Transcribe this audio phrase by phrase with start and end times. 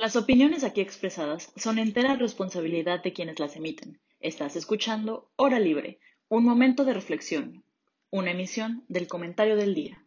[0.00, 3.98] Las opiniones aquí expresadas son entera responsabilidad de quienes las emiten.
[4.20, 7.64] Estás escuchando Hora Libre, un momento de reflexión,
[8.08, 10.00] una emisión del comentario del día.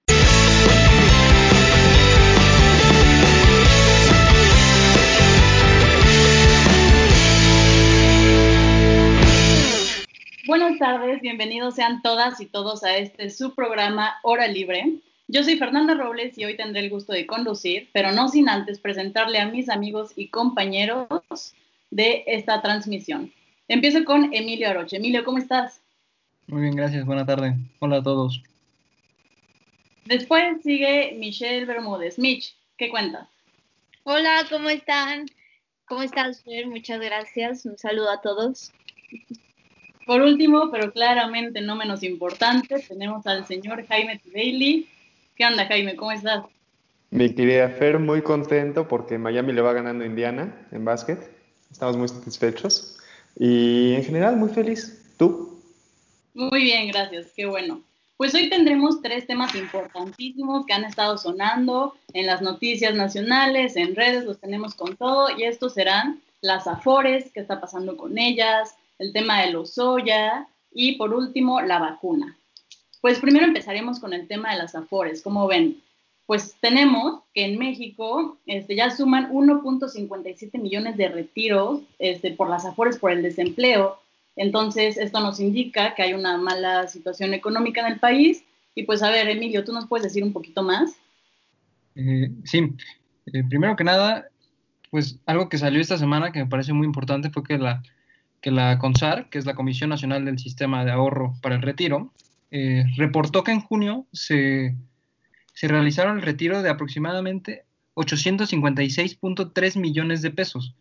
[10.47, 15.01] Buenas tardes, bienvenidos sean todas y todos a este su programa Hora Libre.
[15.33, 18.81] Yo soy Fernanda Robles y hoy tendré el gusto de conducir, pero no sin antes
[18.81, 21.07] presentarle a mis amigos y compañeros
[21.89, 23.31] de esta transmisión.
[23.69, 24.97] Empiezo con Emilio Aroche.
[24.97, 25.79] Emilio, ¿cómo estás?
[26.47, 27.05] Muy bien, gracias.
[27.05, 27.53] Buenas tardes.
[27.79, 28.43] Hola a todos.
[30.03, 32.19] Después sigue Michelle Bermúdez.
[32.19, 33.29] Mitch, ¿qué cuentas?
[34.03, 35.27] Hola, ¿cómo están?
[35.85, 36.67] ¿Cómo estás, Fer?
[36.67, 37.65] Muchas gracias.
[37.65, 38.73] Un saludo a todos.
[40.05, 44.89] Por último, pero claramente no menos importante, tenemos al señor Jaime Bailey.
[45.41, 45.95] ¿Qué onda, Jaime?
[45.95, 46.43] ¿Cómo estás?
[47.09, 51.17] Mi querida Fer, muy contento porque Miami le va ganando a Indiana en básquet.
[51.71, 52.99] Estamos muy satisfechos.
[53.35, 55.03] Y en general, muy feliz.
[55.17, 55.59] ¿Tú?
[56.35, 57.33] Muy bien, gracias.
[57.35, 57.81] Qué bueno.
[58.17, 63.95] Pues hoy tendremos tres temas importantísimos que han estado sonando en las noticias nacionales, en
[63.95, 65.35] redes, los tenemos con todo.
[65.35, 70.47] Y estos serán las afores, qué está pasando con ellas, el tema de los soya
[70.71, 72.37] y por último la vacuna.
[73.01, 75.21] Pues primero empezaremos con el tema de las afores.
[75.21, 75.81] ¿Cómo ven?
[76.27, 82.65] Pues tenemos que en México este, ya suman 1.57 millones de retiros este, por las
[82.65, 83.99] afores por el desempleo.
[84.35, 88.45] Entonces, esto nos indica que hay una mala situación económica en el país.
[88.75, 90.95] Y pues, a ver, Emilio, ¿tú nos puedes decir un poquito más?
[91.95, 92.73] Eh, sí,
[93.33, 94.29] eh, primero que nada,
[94.89, 97.83] pues algo que salió esta semana que me parece muy importante fue que la,
[98.41, 102.13] que la CONSAR, que es la Comisión Nacional del Sistema de Ahorro para el Retiro,
[102.51, 104.75] eh, reportó que en junio se,
[105.61, 107.63] realizaron el retiro de aproximadamente
[107.95, 110.75] 856.3 millones de pesos.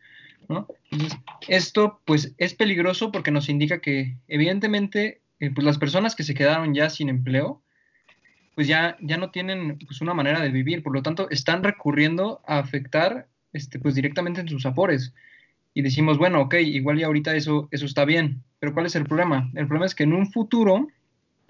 [1.48, 6.34] esto pues es peligroso porque nos indica que evidentemente eh, pues las personas que se
[6.34, 7.62] quedaron ya sin empleo
[8.54, 12.42] pues ya, ya no tienen pues una manera de vivir, por lo tanto están recurriendo
[12.46, 15.14] a afectar este, pues directamente en sus afores.
[15.72, 19.04] Y decimos, bueno, ok, igual y ahorita eso, eso está bien, pero ¿cuál es el
[19.04, 19.50] problema?
[19.54, 20.88] El problema es que en un futuro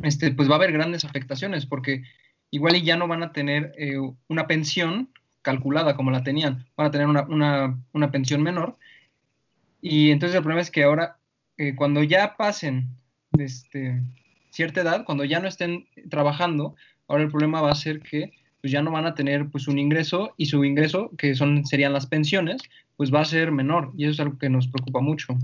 [0.02, 2.02] este, pues va a haber grandes afectaciones porque
[2.50, 3.96] igual y ya no van a tener eh,
[4.28, 5.10] una pensión
[5.42, 8.76] calculada como la tenían, van a tener una, pensión menor.
[9.80, 11.16] Y entonces el problema es que ahora,
[11.56, 12.88] eh, cuando ya pasen
[13.38, 14.02] este,
[14.50, 16.74] cierta edad, cuando ya no estén trabajando,
[17.08, 19.78] ahora el problema va a ser que pues ya no van a tener pues un
[19.78, 22.60] ingreso y su ingreso, que son, serían las pensiones,
[22.96, 25.38] pues va a ser menor y eso es algo que nos preocupa mucho.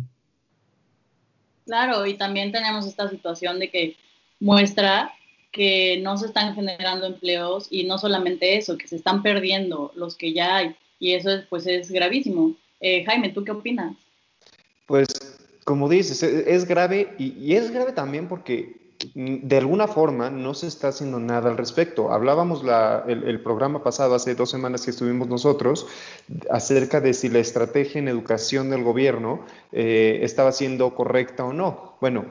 [1.65, 3.97] Claro, y también tenemos esta situación de que
[4.41, 5.13] muestra
[5.53, 10.17] que no se están generando empleos y no solamente eso, que se están perdiendo los
[10.17, 10.77] que ya hay.
[10.99, 12.55] Y eso es, pues es gravísimo.
[12.81, 13.97] Eh, Jaime, ¿tú qué opinas?
[14.87, 15.09] Pues
[15.65, 20.69] como dices, e, es grave y, es grave también porque de alguna forma no se
[20.69, 22.13] está haciendo nada al respecto.
[22.13, 22.63] Hablábamos
[23.09, 25.87] el, programa pasado, hace dos semanas que estuvimos nosotros,
[26.51, 31.97] acerca de si la estrategia en educación del gobierno eh, estaba siendo correcta o no.
[32.01, 32.25] Bueno,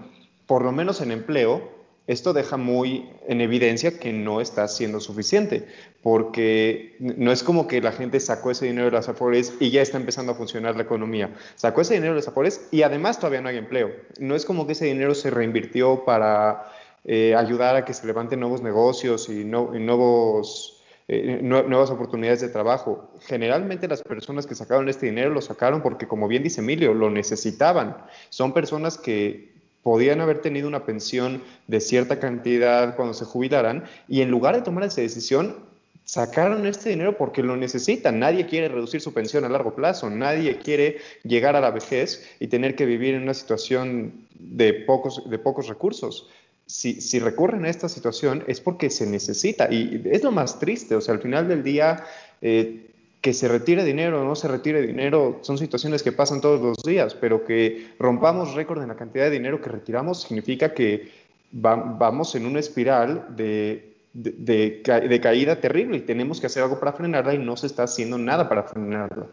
[0.48, 1.75] por lo menos en empleo,
[2.08, 5.68] esto deja muy en evidencia que no está siendo suficiente,
[6.04, 9.82] porque no es como que la gente sacó ese dinero de las Afores y ya
[9.82, 11.34] está empezando a funcionar la economía.
[11.56, 13.92] Sacó ese dinero de las Afores y además todavía no hay empleo.
[14.20, 16.72] No es como que ese dinero se reinvirtió para
[17.06, 23.10] eh, ayudar a que se levanten nuevos negocios y, nuevos, eh, nuevas oportunidades de trabajo.
[23.22, 27.10] Generalmente las personas que sacaron este dinero lo sacaron porque, como bien dice Emilio, lo
[27.10, 27.98] necesitaban.
[28.30, 29.55] Son personas que
[29.86, 34.64] podían haber tenido una pensión de cierta cantidad cuando se jubilaran y en lugar de
[34.64, 35.58] tomar esa decisión,
[36.04, 38.18] sacaron este dinero porque lo necesitan.
[38.18, 42.48] Nadie quiere reducir su pensión a largo plazo, nadie quiere llegar a la vejez y
[42.48, 46.30] tener que vivir en una situación de pocos, de pocos recursos.
[46.66, 50.96] Si, si, recurren a esta situación es porque se necesita y es lo más triste,
[50.96, 52.04] o sea, al final del día
[52.42, 52.88] eh,
[53.26, 56.78] que se retire dinero o no se retire dinero son situaciones que pasan todos los
[56.84, 61.12] días, pero que rompamos récord en la cantidad de dinero que retiramos significa que
[61.52, 67.34] vamos en una espiral de, de, caída terrible y tenemos que hacer algo para frenarla
[67.34, 69.26] y no se está haciendo nada para frenarla.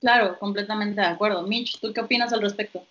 [0.00, 1.46] Claro, completamente de acuerdo.
[1.46, 2.86] Mitch, ¿tú qué opinas al respecto?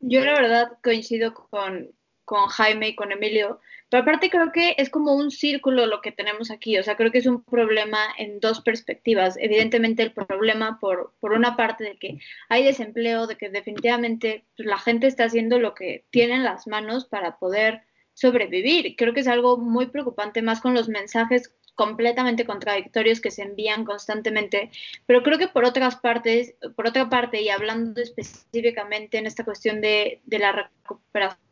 [0.00, 1.90] Yo la verdad coincido con,
[2.24, 3.60] con Jaime y con Emilio,
[3.94, 7.12] pero aparte creo que es como un círculo lo que tenemos aquí, o sea, creo
[7.12, 9.36] que es un problema en dos perspectivas.
[9.38, 12.18] Evidentemente el problema por, por una parte de que
[12.48, 16.66] hay desempleo, de que definitivamente pues, la gente está haciendo lo que tiene en las
[16.66, 17.82] manos para poder
[18.14, 18.96] sobrevivir.
[18.96, 23.84] Creo que es algo muy preocupante más con los mensajes completamente contradictorios que se envían
[23.84, 24.70] constantemente,
[25.06, 29.80] pero creo que por otras partes, por otra parte, y hablando específicamente en esta cuestión
[29.80, 31.43] de, de la recuperación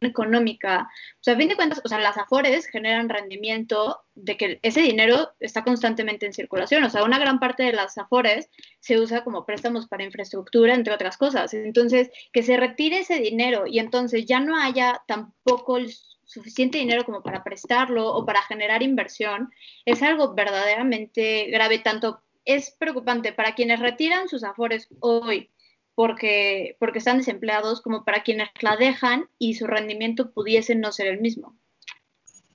[0.00, 0.88] económica.
[1.26, 5.30] O a fin de cuentas, o sea, las afores generan rendimiento de que ese dinero
[5.40, 6.84] está constantemente en circulación.
[6.84, 8.50] O sea, una gran parte de las afores
[8.80, 11.54] se usa como préstamos para infraestructura, entre otras cosas.
[11.54, 15.92] Entonces, que se retire ese dinero y entonces ya no haya tampoco el
[16.24, 19.50] suficiente dinero como para prestarlo o para generar inversión,
[19.84, 21.78] es algo verdaderamente grave.
[21.78, 25.50] Tanto es preocupante para quienes retiran sus afores hoy
[25.96, 31.08] porque, porque están desempleados, como para quienes la dejan y su rendimiento pudiese no ser
[31.08, 31.56] el mismo.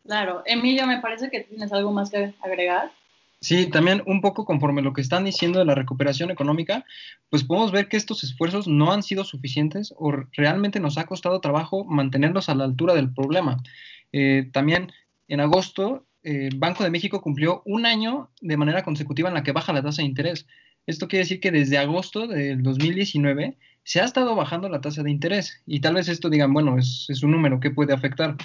[0.05, 2.91] Claro, Emilio, me parece que tienes algo más que agregar.
[3.39, 6.85] Sí, también un poco conforme lo que están diciendo de la recuperación económica,
[7.31, 11.41] pues podemos ver que estos esfuerzos no han sido suficientes o realmente nos ha costado
[11.41, 13.57] trabajo mantenerlos a la altura del problema.
[14.11, 14.91] Eh, también
[15.27, 19.51] en agosto, el Banco de México cumplió un año de manera consecutiva en la que
[19.51, 20.45] baja la tasa de interés.
[20.87, 25.11] Esto quiere decir que desde agosto del 2019 se ha estado bajando la tasa de
[25.11, 25.61] interés.
[25.65, 28.35] Y tal vez esto digan, bueno, es, un número que puede afectar.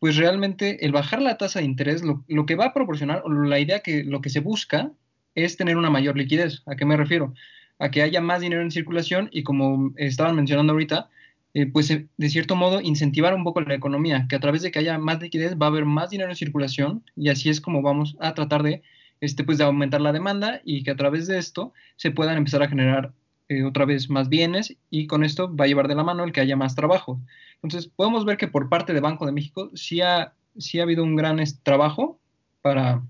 [0.00, 3.30] Pues realmente el bajar la tasa de interés lo, lo, que va a proporcionar, o
[3.30, 4.92] la idea que lo que se busca
[5.34, 6.62] es tener una mayor liquidez.
[6.66, 7.34] ¿A qué me refiero?
[7.78, 11.10] A que haya más dinero en circulación y como estaban mencionando ahorita,
[11.54, 14.70] eh, pues eh, de cierto modo incentivar un poco la economía, que a través de
[14.70, 17.82] que haya más liquidez va a haber más dinero en circulación y así es como
[17.82, 18.82] vamos a tratar de
[19.20, 22.62] este, pues de aumentar la demanda y que a través de esto se puedan empezar
[22.62, 23.12] a generar
[23.48, 26.32] eh, otra vez más bienes y con esto va a llevar de la mano el
[26.32, 27.20] que haya más trabajo.
[27.62, 31.02] Entonces, podemos ver que por parte de Banco de México sí ha, sí ha habido
[31.02, 32.20] un gran trabajo
[32.62, 33.02] para,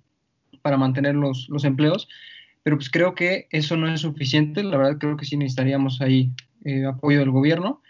[0.62, 2.08] para mantener los, los, empleos,
[2.62, 4.62] pero pues creo que eso no es suficiente.
[4.62, 6.30] La verdad creo que sí necesitaríamos ahí
[6.64, 7.82] eh, apoyo del gobierno.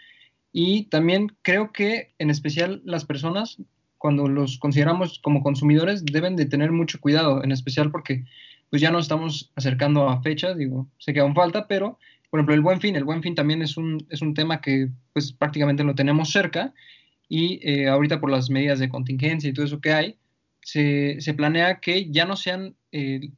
[0.51, 3.61] Y también creo que en especial las personas
[3.99, 8.25] cuando los consideramos como consumidores deben de tener mucho cuidado, en especial porque
[8.71, 11.99] pues ya nos estamos acercando a fechas, digo, sé que aún falta, pero
[12.29, 14.89] por ejemplo el buen fin, el buen fin también es un, es un tema que
[15.13, 16.73] pues prácticamente lo tenemos cerca
[17.27, 20.15] y eh, ahorita por las medidas de contingencia y todo eso que hay,
[20.71, 23.33] se, planea que ya no sean el,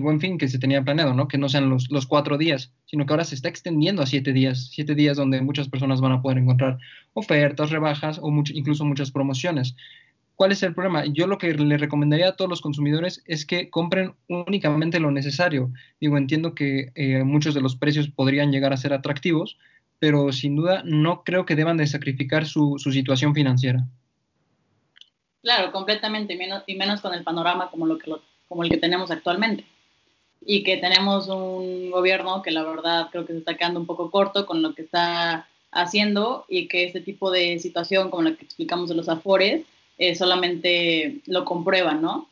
[0.00, 1.28] buen fin que se tenía planeado, ¿no?
[1.28, 4.32] Que no sean los, los, cuatro días, sino que ahora se está extendiendo a siete
[4.32, 6.78] días, siete días donde muchas personas van a poder encontrar
[7.12, 9.76] ofertas, rebajas o incluso muchas promociones.
[10.34, 11.06] ¿Cuál es el problema?
[11.06, 15.72] Yo lo que le recomendaría a todos los consumidores es que compren únicamente lo necesario.
[16.00, 19.56] Digo, entiendo que eh, muchos de los precios podrían llegar a ser atractivos,
[19.98, 23.86] pero sin duda no creo que deban de sacrificar su situación financiera.
[25.46, 28.10] Claro, completamente, y menos, y menos con el panorama como, lo que
[28.48, 29.64] como el que tenemos actualmente.
[30.44, 34.10] Y que tenemos un gobierno que la verdad creo que se está quedando un poco
[34.10, 38.44] corto con lo que está haciendo y que este tipo de situación como la que
[38.44, 39.64] explicamos de los afores
[39.98, 42.28] eh, solamente lo comprueba, ¿no?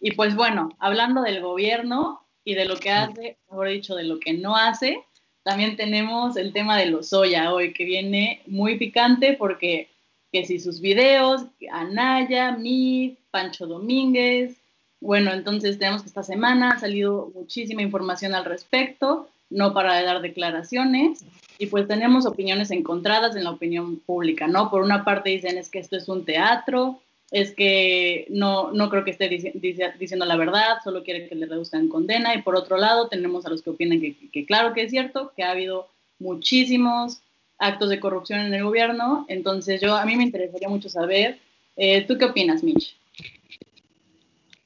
[0.00, 4.18] Y pues bueno, hablando del gobierno y de lo que hace, mejor dicho, de lo
[4.18, 5.04] que no hace,
[5.42, 9.90] también tenemos el tema de los soya hoy, que viene muy picante porque
[10.34, 14.56] que si sus videos, Anaya, Mid, Pancho Domínguez.
[15.00, 20.20] Bueno, entonces tenemos que esta semana ha salido muchísima información al respecto, no para dar
[20.22, 21.24] declaraciones,
[21.56, 24.72] y pues tenemos opiniones encontradas en la opinión pública, ¿no?
[24.72, 26.98] Por una parte dicen es que esto es un teatro,
[27.30, 31.86] es que no, no creo que esté diciendo la verdad, solo quiere que le reduzcan
[31.86, 35.30] condena, y por otro lado tenemos a los que opinan que claro que es cierto,
[35.36, 35.86] que ha habido
[36.18, 37.20] muchísimos
[37.64, 39.24] actos de corrupción en el gobierno.
[39.28, 41.38] Entonces, yo a mí me interesaría mucho saber,
[41.76, 42.96] eh, ¿tú qué opinas, Mitch?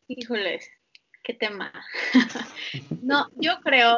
[0.09, 0.69] Híjoles,
[1.23, 1.73] qué tema.
[3.02, 3.97] no, yo creo,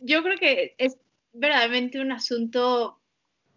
[0.00, 0.98] yo creo que es
[1.32, 2.98] verdaderamente un asunto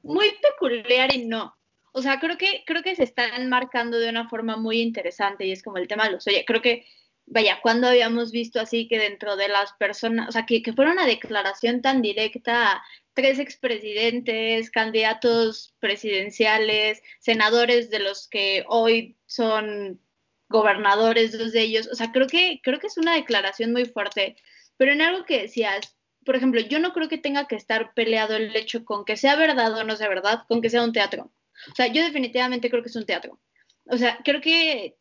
[0.02, 1.56] muy peculiar y no.
[1.92, 5.52] O sea, creo que, creo que se están marcando de una forma muy interesante y
[5.52, 6.86] es como el tema de los, oye, creo que,
[7.26, 10.92] vaya, cuando habíamos visto así que dentro de las personas, o sea, que, que fuera
[10.92, 20.02] una declaración tan directa tres expresidentes, candidatos presidenciales, senadores de los que hoy son
[20.50, 21.88] gobernadores, dos de ellos.
[21.92, 24.36] O sea, creo que, creo que es una declaración muy fuerte.
[24.78, 28.36] Pero en algo que decías, por ejemplo, yo no creo que tenga que estar peleado
[28.36, 31.32] el hecho con que sea verdad o no sea verdad, con que sea un teatro.
[31.72, 33.40] O sea, yo definitivamente creo que es un teatro.
[33.86, 34.98] O sea, creo que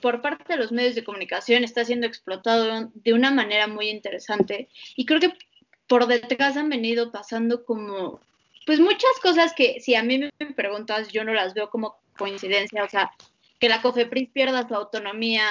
[0.00, 4.68] por parte de los medios de comunicación está siendo explotado de una manera muy interesante
[4.96, 5.32] y creo que
[5.86, 8.20] por detrás han venido pasando como,
[8.66, 12.82] pues muchas cosas que si a mí me preguntas, yo no las veo como coincidencia,
[12.82, 13.12] o sea,
[13.60, 15.44] que la COFEPRIS pierda su autonomía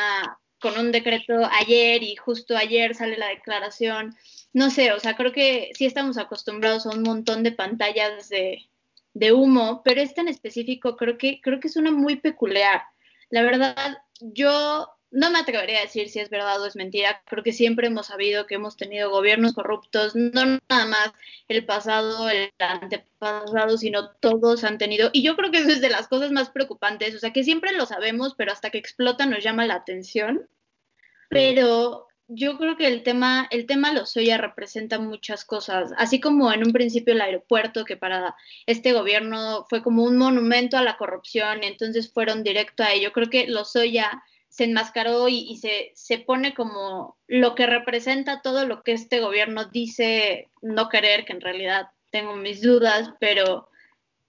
[0.60, 4.16] con un decreto ayer y justo ayer sale la declaración,
[4.54, 8.66] no sé, o sea, creo que sí estamos acostumbrados a un montón de pantallas de,
[9.14, 12.84] de humo, pero esta en específico creo que, creo que es una muy peculiar.
[13.30, 17.22] La verdad, yo no me atrevería a decir si es verdad o es mentira.
[17.26, 21.14] Creo que siempre hemos sabido que hemos tenido gobiernos corruptos, no nada más
[21.48, 25.10] el pasado, el antepasado, sino todos han tenido.
[25.14, 27.16] Y yo creo que eso es de las cosas más preocupantes.
[27.16, 30.50] O sea, que siempre lo sabemos, pero hasta que explota nos llama la atención.
[31.30, 36.66] Pero yo creo que el tema, el tema Lozoya representa muchas cosas, así como en
[36.66, 41.64] un principio el aeropuerto, que para este gobierno fue como un monumento a la corrupción,
[41.64, 43.12] entonces fueron directo a ello.
[43.12, 48.84] Creo que Lozoya se enmascaró y, se, se, pone como lo que representa todo lo
[48.84, 53.70] que este gobierno dice no querer, que en realidad tengo mis dudas, pero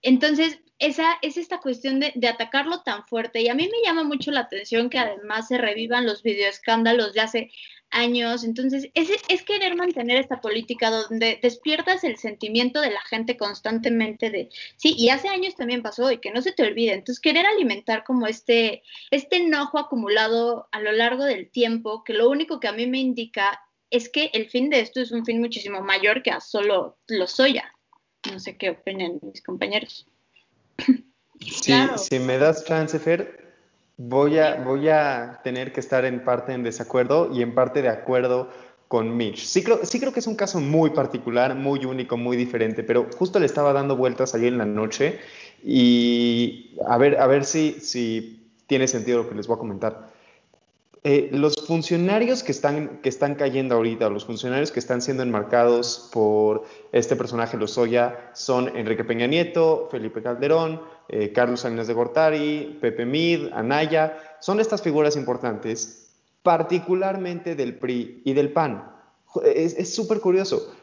[0.01, 4.03] entonces esa es esta cuestión de, de, atacarlo tan fuerte y a mí me llama
[4.03, 7.51] mucho la atención que además se revivan los videoescándalos de hace
[7.91, 8.43] años.
[8.43, 14.29] Entonces, es, es querer mantener esta política donde despiertas el sentimiento de la gente constantemente
[14.29, 16.93] de, sí, y hace años también pasó y que no se te olvide.
[16.93, 22.29] Entonces, querer alimentar como este, este enojo acumulado a lo largo del tiempo, que lo
[22.29, 25.39] único que a mí me indica es que el fin de esto es un fin
[25.39, 27.73] muchísimo mayor que a solo lo soya.
[28.31, 30.07] No sé qué opinan mis compañeros.
[31.39, 33.46] Sí, si me das chance, Fer,
[33.97, 37.89] voy a, voy a tener que estar en parte en desacuerdo y en parte de
[37.89, 38.49] acuerdo
[38.87, 39.43] con Mitch.
[39.43, 43.07] Sí creo, sí creo que es un caso muy particular, muy único, muy diferente, pero
[43.17, 45.19] justo le estaba dando vueltas ayer en la noche
[45.63, 50.17] y a ver, a ver si, si tiene sentido lo que les voy a comentar.
[51.03, 56.09] Eh, los funcionarios que están, que están cayendo ahorita, los funcionarios que están siendo enmarcados
[56.11, 62.77] por este personaje Lozoya, son Enrique Peña Nieto, Felipe Calderón, eh, Carlos Salinas de Gortari,
[62.81, 64.17] Pepe Mid, Anaya.
[64.39, 66.11] Son estas figuras importantes,
[66.43, 68.91] particularmente del PRI y del PAN.
[69.43, 70.73] Es súper curioso.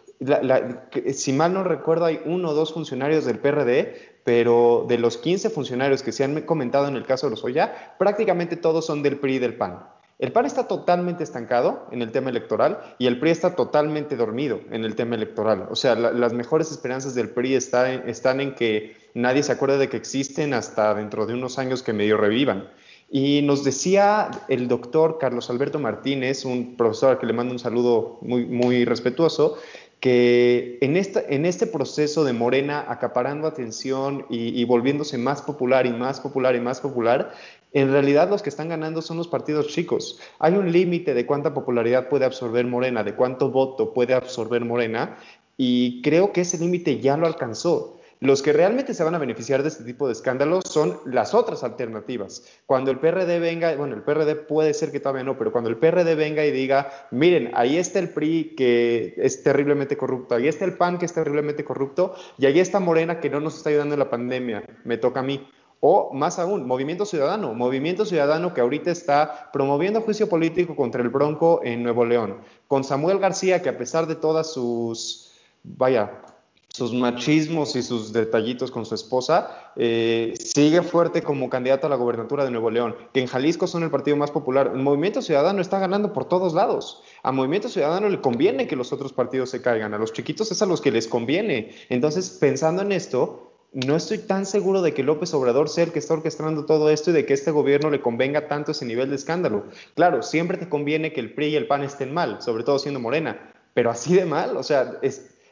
[1.12, 5.50] si mal no recuerdo, hay uno o dos funcionarios del PRD, pero de los 15
[5.50, 9.36] funcionarios que se han comentado en el caso de Lozoya, prácticamente todos son del PRI
[9.36, 9.93] y del PAN.
[10.18, 14.60] El PAN está totalmente estancado en el tema electoral y el PRI está totalmente dormido
[14.70, 15.66] en el tema electoral.
[15.70, 19.96] O sea, las mejores esperanzas del PRI están en que nadie se acuerde de que
[19.96, 22.68] existen hasta dentro de unos años que medio revivan.
[23.10, 27.58] Y nos decía el doctor Carlos Alberto Martínez, un profesor al que le mando un
[27.58, 29.58] saludo muy, muy respetuoso,
[30.00, 35.86] que en, esta, en este proceso de Morena acaparando atención y, y, volviéndose más popular
[35.86, 37.32] y más popular y más popular,
[37.74, 40.20] en realidad los que están ganando son los partidos chicos.
[40.38, 45.18] Hay un límite de cuánta popularidad puede absorber Morena, de cuánto voto puede absorber Morena,
[45.56, 47.98] y creo que ese límite ya lo alcanzó.
[48.20, 51.64] Los que realmente se van a beneficiar de este tipo de escándalos son las otras
[51.64, 52.46] alternativas.
[52.64, 55.76] Cuando el PRD venga, bueno, el PRD puede ser que todavía no, pero cuando el
[55.76, 60.64] PRD venga y diga, miren, ahí está el PRI que es terriblemente corrupto, ahí está
[60.64, 63.94] el PAN que es terriblemente corrupto, y ahí está Morena que no nos está ayudando
[63.94, 65.46] en la pandemia, me toca a mí.
[65.86, 71.10] O más aún, Movimiento Ciudadano, Movimiento Ciudadano que ahorita está promoviendo juicio político contra el
[71.10, 72.38] Bronco en Nuevo León,
[72.68, 76.22] con Samuel García que a pesar de todas sus, vaya,
[76.68, 81.96] sus machismos y sus detallitos con su esposa, eh, sigue fuerte como candidato a la
[81.96, 84.70] gobernatura de Nuevo León, que en Jalisco son el partido más popular.
[84.72, 87.02] El Movimiento Ciudadano está ganando por todos lados.
[87.22, 90.62] A Movimiento Ciudadano le conviene que los otros partidos se caigan, a los chiquitos es
[90.62, 91.74] a los que les conviene.
[91.90, 95.98] Entonces, pensando en esto, no estoy tan seguro de que López Obrador sea el que
[95.98, 99.16] está orquestando todo esto y de que este gobierno le convenga tanto ese nivel de
[99.16, 99.64] escándalo.
[99.94, 103.00] Claro, siempre te conviene que el PRI y el PAN estén mal, sobre todo siendo
[103.00, 104.98] Morena, pero así de mal, o sea,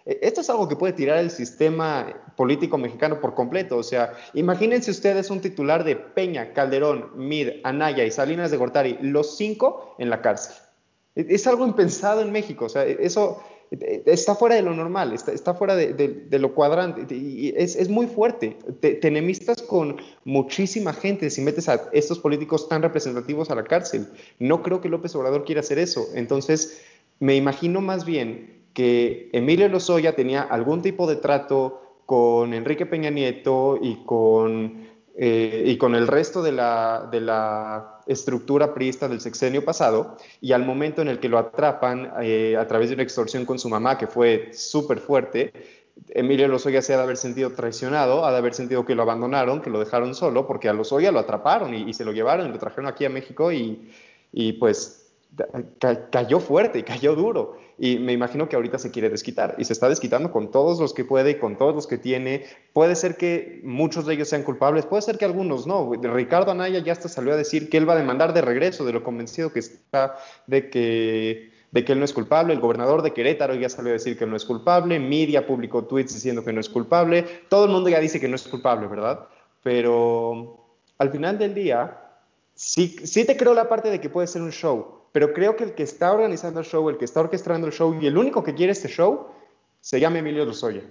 [0.05, 3.77] esto es algo que puede tirar el sistema político mexicano por completo.
[3.77, 8.99] O sea, imagínense ustedes un titular de Peña, Calderón, Mid, Anaya y Salinas de Gortari,
[9.01, 10.55] los cinco en la cárcel.
[11.15, 12.65] Es algo impensado en México.
[12.65, 13.43] O sea, eso
[13.81, 18.57] está fuera de lo normal, está, fuera de, lo cuadrante y es, muy fuerte.
[18.81, 24.09] Te, enemistas con muchísima gente si metes a estos políticos tan representativos a la cárcel.
[24.39, 26.07] No creo que López Obrador quiera hacer eso.
[26.15, 26.83] Entonces,
[27.19, 33.11] me imagino más bien que Emilio Lozoya tenía algún tipo de trato con Enrique Peña
[33.11, 39.21] Nieto y con eh, y con el resto de la, de la, estructura priista del
[39.21, 43.05] sexenio pasado, y al momento en el que lo atrapan eh, a través de una
[43.05, 45.53] extorsión con su mamá, que fue súper fuerte,
[46.09, 49.61] Emilio Lozoya se ha de haber sentido traicionado, ha de haber sentido que lo abandonaron,
[49.61, 52.59] que lo dejaron solo, porque a Lozoya lo atraparon y, se lo llevaron y lo
[52.59, 53.93] trajeron aquí a México y,
[54.33, 55.13] y pues
[56.11, 57.57] cayó fuerte y cayó duro.
[57.83, 60.95] Y me imagino que ahorita se quiere desquitar y se está desquitando con todos los
[60.95, 62.45] que puede, con todos los que tiene.
[62.73, 65.91] Puede ser que muchos de ellos sean culpables, puede ser que algunos no.
[66.01, 68.93] Ricardo Anaya ya hasta salió a decir que él va a demandar de regreso de
[68.93, 70.15] lo convencido que está
[70.47, 72.53] de que, de que él no es culpable.
[72.55, 75.01] El gobernador de Querétaro ya salió a decir que no es culpable.
[75.01, 77.25] Media publicó tweets diciendo que no es culpable.
[77.49, 79.27] Todo el mundo ya dice que no es culpable, ¿verdad?
[79.65, 81.99] Pero al final del día,
[82.55, 85.65] sí, sí te creo la parte de que puede ser un show, pero creo que
[85.65, 88.43] el que está organizando el show, el que está orquestando el show y el único
[88.43, 89.29] que quiere este show
[89.81, 90.83] se llama Emilio Lozoya.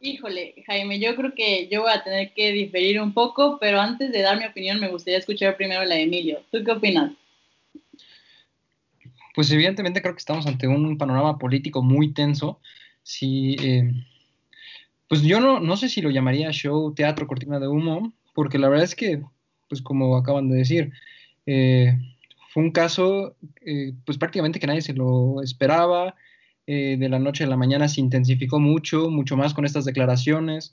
[0.00, 4.10] Híjole, Jaime, yo creo que yo voy a tener que diferir un poco, pero antes
[4.10, 6.42] de dar mi opinión me gustaría escuchar primero la de Emilio.
[6.50, 7.12] ¿Tú qué opinas?
[9.34, 12.60] Pues evidentemente creo que estamos ante un panorama político muy tenso.
[13.02, 13.92] Si, eh,
[15.06, 18.70] pues yo no, no sé si lo llamaría show, teatro, cortina de humo, porque la
[18.70, 19.22] verdad es que,
[19.68, 20.92] pues como acaban de decir,
[21.44, 21.98] eh,
[22.52, 26.14] fue un caso, eh, pues prácticamente que nadie se lo esperaba.
[26.66, 30.72] de la noche a la mañana se intensificó mucho, mucho más con estas declaraciones.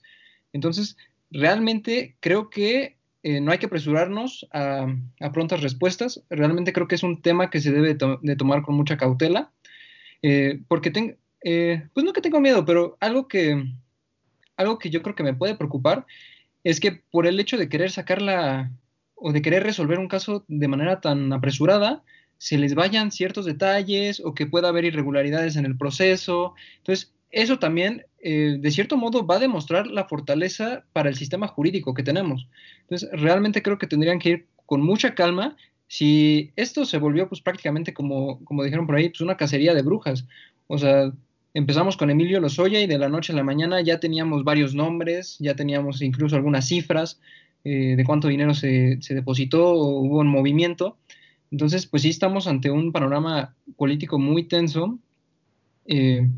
[0.54, 0.96] Entonces,
[1.32, 4.88] realmente creo que eh, no hay que apresurarnos a,
[5.34, 6.24] prontas respuestas.
[6.30, 9.52] Realmente creo que es un tema que se debe de tomar con mucha cautela,
[10.22, 13.66] eh, porque tengo, eh, pues no que tengo miedo, pero algo que,
[14.56, 16.06] algo que yo creo que me puede preocupar
[16.64, 18.72] es que por el hecho de querer sacarla
[19.18, 22.04] o de querer resolver un caso de manera tan apresurada,
[22.38, 26.54] se les vayan ciertos detalles o que pueda haber irregularidades en el proceso.
[26.78, 31.48] Entonces, eso también, eh, de cierto modo, va a demostrar la fortaleza para el sistema
[31.48, 32.48] jurídico que tenemos.
[32.82, 35.58] Entonces, realmente creo que tendrían que ir con mucha calma.
[35.88, 39.82] Si esto se volvió, pues prácticamente como, como dijeron por ahí, pues una cacería de
[39.82, 40.26] brujas.
[40.68, 41.12] O sea,
[41.54, 45.38] empezamos con Emilio Lozoya y de la noche a la mañana ya teníamos varios nombres,
[45.40, 47.20] ya teníamos incluso algunas cifras
[47.70, 50.98] eh, de cuánto dinero se, se depositó o hubo un movimiento.
[51.52, 55.00] Entonces, pues sí estamos ante un panorama político muy tenso.
[55.86, 56.30] Eh,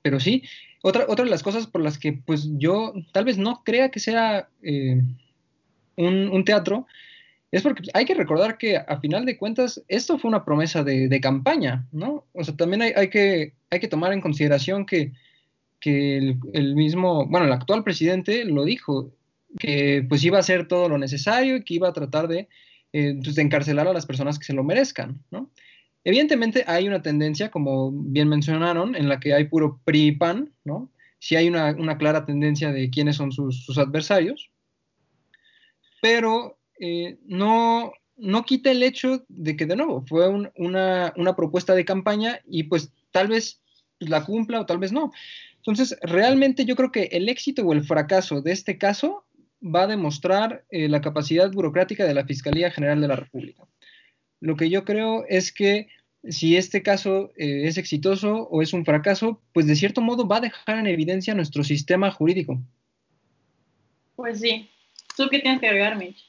[0.00, 0.44] pero sí,
[0.82, 3.98] otra, otra de las cosas por las que pues yo tal vez no crea que
[3.98, 5.02] sea eh,
[5.96, 6.86] un, teatro
[7.50, 11.20] es porque hay que recordar que a final de cuentas esto fue una promesa de,
[11.20, 12.26] campaña, ¿no?
[12.32, 15.12] O sea, también hay, que, hay que tomar en consideración que,
[15.80, 19.10] el, mismo, bueno, el actual presidente lo dijo,
[19.58, 22.48] que pues iba a hacer todo lo necesario y que iba a tratar de,
[22.92, 25.50] eh, pues, encarcelar a las personas que se lo merezcan, ¿no?
[26.04, 30.52] Evidentemente hay una tendencia, como bien mencionaron, en la que hay puro PRI y PAN,
[30.62, 30.90] ¿no?
[31.18, 34.50] Sí hay una, clara tendencia de quiénes son sus, adversarios,
[36.02, 41.74] pero eh, no, no quita el hecho de que, de nuevo, fue una, una, propuesta
[41.74, 43.62] de campaña y pues tal vez
[43.98, 45.10] la cumpla o tal vez no.
[45.56, 49.23] Entonces, realmente yo creo que el éxito o el fracaso de este caso
[49.64, 53.66] va a demostrar eh, la capacidad burocrática de la Fiscalía General de la República.
[54.40, 55.88] Lo que yo creo es que
[56.28, 60.38] si este caso eh, es exitoso o es un fracaso, pues de cierto modo va
[60.38, 62.60] a dejar en evidencia nuestro sistema jurídico.
[64.16, 64.70] Pues sí.
[65.16, 66.24] ¿Tú qué tienes que agregar, Mitch?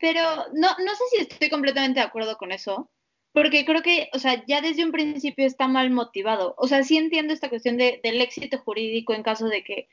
[0.00, 0.20] Pero
[0.54, 2.90] no, no sé si estoy completamente de acuerdo con eso,
[3.32, 6.54] porque creo que, o sea, ya desde un principio está mal motivado.
[6.58, 9.88] O sea, sí entiendo esta cuestión de, del éxito jurídico en caso de que,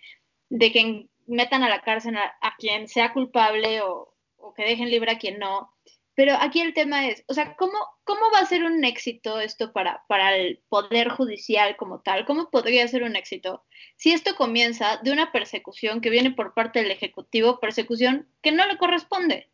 [0.50, 5.12] de que metan a la cárcel a, quien sea culpable o, o que dejen libre
[5.12, 5.74] a quien no.
[6.14, 9.72] Pero aquí el tema es, o sea, ¿cómo, cómo va a ser un éxito esto
[9.72, 12.26] para, para el Poder Judicial como tal?
[12.26, 13.64] ¿Cómo podría ser un éxito
[13.96, 18.66] si esto comienza de una persecución que viene por parte del Ejecutivo, persecución que no
[18.68, 19.50] le corresponde?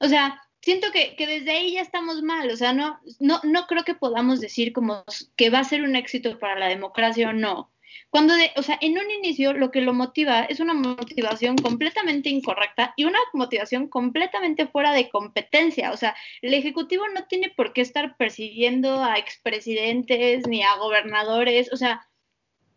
[0.00, 3.66] O sea, siento que, que desde ahí ya estamos mal, o sea, no, no, no
[3.66, 5.04] creo que podamos decir como
[5.36, 7.70] que va a ser un éxito para la democracia o no.
[8.10, 12.28] Cuando, de, o sea, en un inicio lo que lo motiva es una motivación completamente
[12.28, 15.92] incorrecta y una motivación completamente fuera de competencia.
[15.92, 21.72] O sea, el Ejecutivo no tiene por qué estar persiguiendo a expresidentes ni a gobernadores.
[21.72, 22.06] O sea,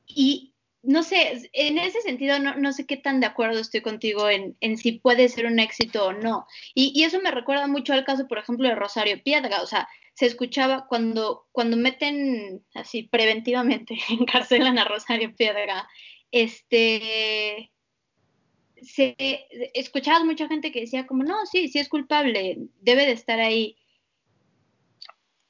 [0.07, 0.54] y
[0.85, 4.55] no sé, en ese sentido no, no sé qué tan de acuerdo estoy contigo en,
[4.59, 6.47] en si puede ser un éxito o no.
[6.73, 9.61] Y, y, eso me recuerda mucho al caso, por ejemplo, de Rosario Piedra.
[9.61, 15.87] O sea, se escuchaba cuando, cuando meten así preventivamente, encarcelan a Rosario Piedra,
[16.31, 17.71] este,
[18.81, 19.15] se
[19.73, 23.77] escuchaba mucha gente que decía como, no, sí, sí es culpable, debe de estar ahí.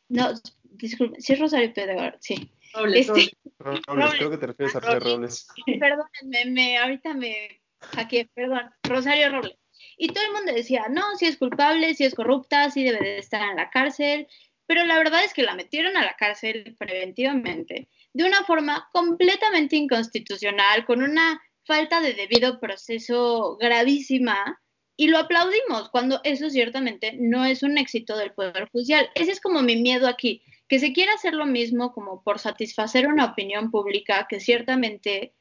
[0.10, 2.52] No, disculpe, sí es Rosario Piedra, sí.
[2.76, 5.04] Robles, este, Robles, creo que te refieres a Robles.
[5.04, 5.48] Robles.
[5.80, 9.58] Perdónenme, me, ahorita me hackeé, perdón, Rosario Robles.
[9.98, 13.18] Y todo el mundo decía, no, sí es culpable, sí es corrupta, sí debe de
[13.18, 14.28] estar en la cárcel,
[14.66, 19.76] pero la verdad es que la metieron a la cárcel preventivamente de una forma completamente
[19.76, 24.62] inconstitucional, con una falta de debido proceso gravísima,
[24.98, 29.10] y lo aplaudimos cuando eso ciertamente no es un éxito del Poder Judicial.
[29.16, 33.08] Ese es como mi miedo aquí, que se quiera hacer lo mismo como por satisfacer
[33.08, 35.34] una opinión pública que ciertamente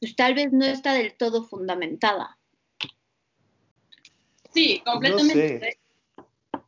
[0.00, 2.38] pues, tal vez no está del todo fundamentada.
[4.52, 5.78] Sí, completamente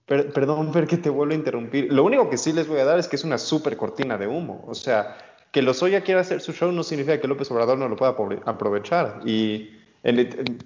[0.07, 1.93] perdón, Fer, que te vuelvo a interrumpir.
[1.93, 4.27] Lo único que sí les voy a dar es que es una súper cortina de
[4.27, 4.65] humo.
[4.67, 5.17] O sea,
[5.51, 9.21] que Lozoya quiera hacer su show no significa que López Obrador no lo pueda aprovechar.
[9.25, 9.71] Y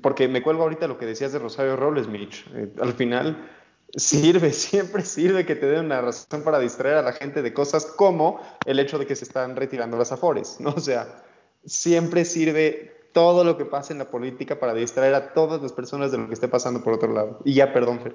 [0.01, 2.47] porque me cuelgo ahorita lo que decías de Rosario Robles, Mitch.
[2.55, 3.49] Eh, al final,
[3.95, 7.87] Sirve, siempre sirve que te den una razón para distraer a la gente de cosas
[7.87, 10.71] como el hecho de que se están retirando las afores, ¿no?
[10.71, 11.23] O sea,
[11.65, 16.13] siempre sirve todo lo que pasa en la política para distraer a todas las personas
[16.13, 17.41] de lo que esté pasando por otro lado.
[17.45, 18.15] Y ya, perdón, Fer.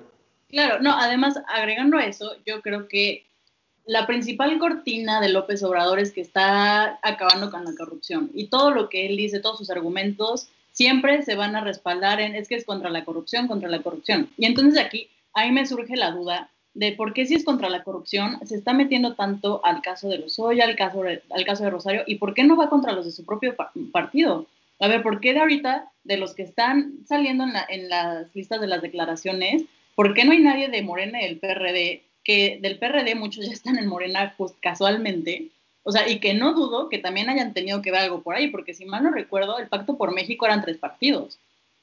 [0.49, 3.25] Claro, no, además, agregando a eso, yo creo que
[3.85, 8.71] la principal cortina de López Obrador es que está acabando con la corrupción y todo
[8.71, 12.55] lo que él dice, todos sus argumentos, siempre se van a respaldar en es que
[12.55, 14.29] es contra la corrupción, contra la corrupción.
[14.37, 17.83] Y entonces aquí, ahí me surge la duda de por qué si es contra la
[17.83, 21.69] corrupción se está metiendo tanto al caso de Lozoya, al caso de, al caso de
[21.69, 23.55] Rosario, y por qué no va contra los de su propio
[23.91, 24.47] partido.
[24.79, 28.59] A ver, ¿por qué de ahorita, de los que están saliendo en, en las listas
[28.59, 29.63] de las declaraciones,
[29.95, 33.51] ¿por qué no hay nadie de Morena y del PRD que del PRD muchos ya
[33.51, 35.49] están en Morena pues, casualmente,
[35.83, 38.47] o sea, y que no dudo que también hayan tenido que ver algo por ahí,
[38.47, 41.39] porque si mal no recuerdo, el Pacto por México eran tres partidos,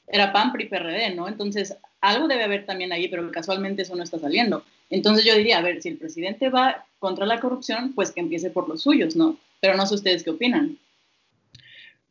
[0.06, 1.28] era PAN, PRI, PRD, ¿no?
[1.28, 4.64] Entonces, algo debe haber también ahí, pero casualmente eso no está saliendo.
[4.88, 8.50] Entonces yo diría, a ver, si el presidente va contra la corrupción, pues que empiece
[8.50, 9.36] por los suyos, ¿no?
[9.60, 10.78] Pero no sé ustedes qué opinan.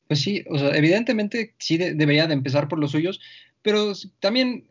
[0.08, 3.20] Pues sí, o sea, evidentemente sí debería de empezar por los suyos,
[3.62, 4.66] pero también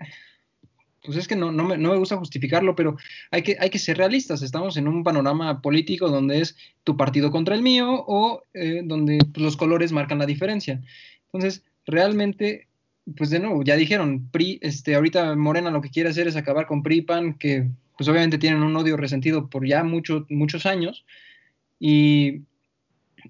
[1.08, 2.98] pues es que no, no, me, gusta justificarlo, pero
[3.30, 4.42] hay que, hay que ser realistas.
[4.42, 9.18] Estamos en un panorama político donde es tu partido contra el mío o eh, donde
[9.32, 10.82] pues, los colores marcan la diferencia.
[11.32, 12.67] Entonces, realmente,
[13.16, 16.66] pues de nuevo, ya dijeron, PRI, este, ahorita Morena lo que quiere hacer es acabar
[16.66, 21.04] con PRI PAN, que pues obviamente tienen un odio resentido por ya muchos muchos años.
[21.80, 22.42] Y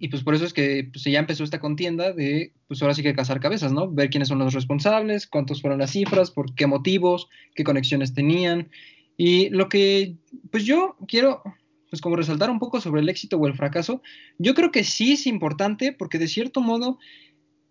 [0.01, 3.03] y pues por eso es que pues, ya empezó esta contienda de, pues ahora sí
[3.03, 3.91] que cazar cabezas, ¿no?
[3.91, 8.71] Ver quiénes son los responsables, cuántos fueron las cifras, por qué motivos, qué conexiones tenían.
[9.17, 10.17] Y lo que,
[10.51, 11.43] pues yo quiero,
[11.91, 14.03] pues como resaltar un poco sobre el éxito o el fracaso,
[14.39, 16.99] yo creo que sí es importante porque de cierto modo,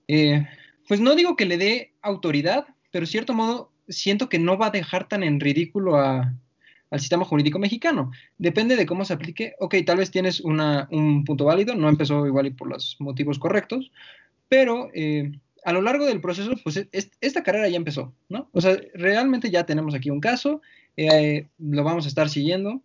[0.08, 0.46] eh,
[0.88, 4.72] pues no digo que le dé autoridad, pero cierto modo siento que no va a
[4.72, 8.12] dejar tan en ridículo al sistema jurídico mexicano.
[8.38, 9.54] Depende de cómo se aplique.
[9.60, 13.92] Ok, tal vez tienes un punto válido, no empezó igual y por los motivos correctos,
[14.50, 15.32] pero eh,
[15.64, 18.50] a lo largo del proceso, pues esta carrera ya empezó, ¿no?
[18.54, 20.62] O sea, realmente ya tenemos aquí un caso,
[20.96, 22.82] eh, lo vamos a estar siguiendo,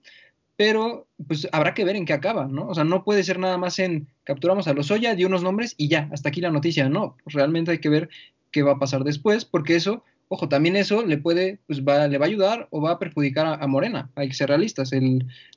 [0.57, 2.69] pero pues habrá que ver en qué acaba, ¿no?
[2.69, 5.75] O sea, no puede ser nada más en capturamos a los Oya, dio unos nombres
[5.77, 8.09] y ya, hasta aquí la noticia, no, realmente hay que ver
[8.51, 12.17] qué va a pasar después, porque eso Ojo, también eso le puede, pues va, le
[12.17, 14.11] va a ayudar o va a perjudicar a, Morena.
[14.15, 14.91] Hay que ser realistas.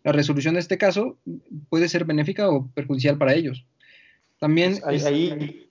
[0.04, 1.18] la resolución de este caso
[1.70, 3.66] puede ser benéfica o perjudicial para ellos.
[4.38, 4.78] También.
[4.84, 5.65] Pues ahí, ahí,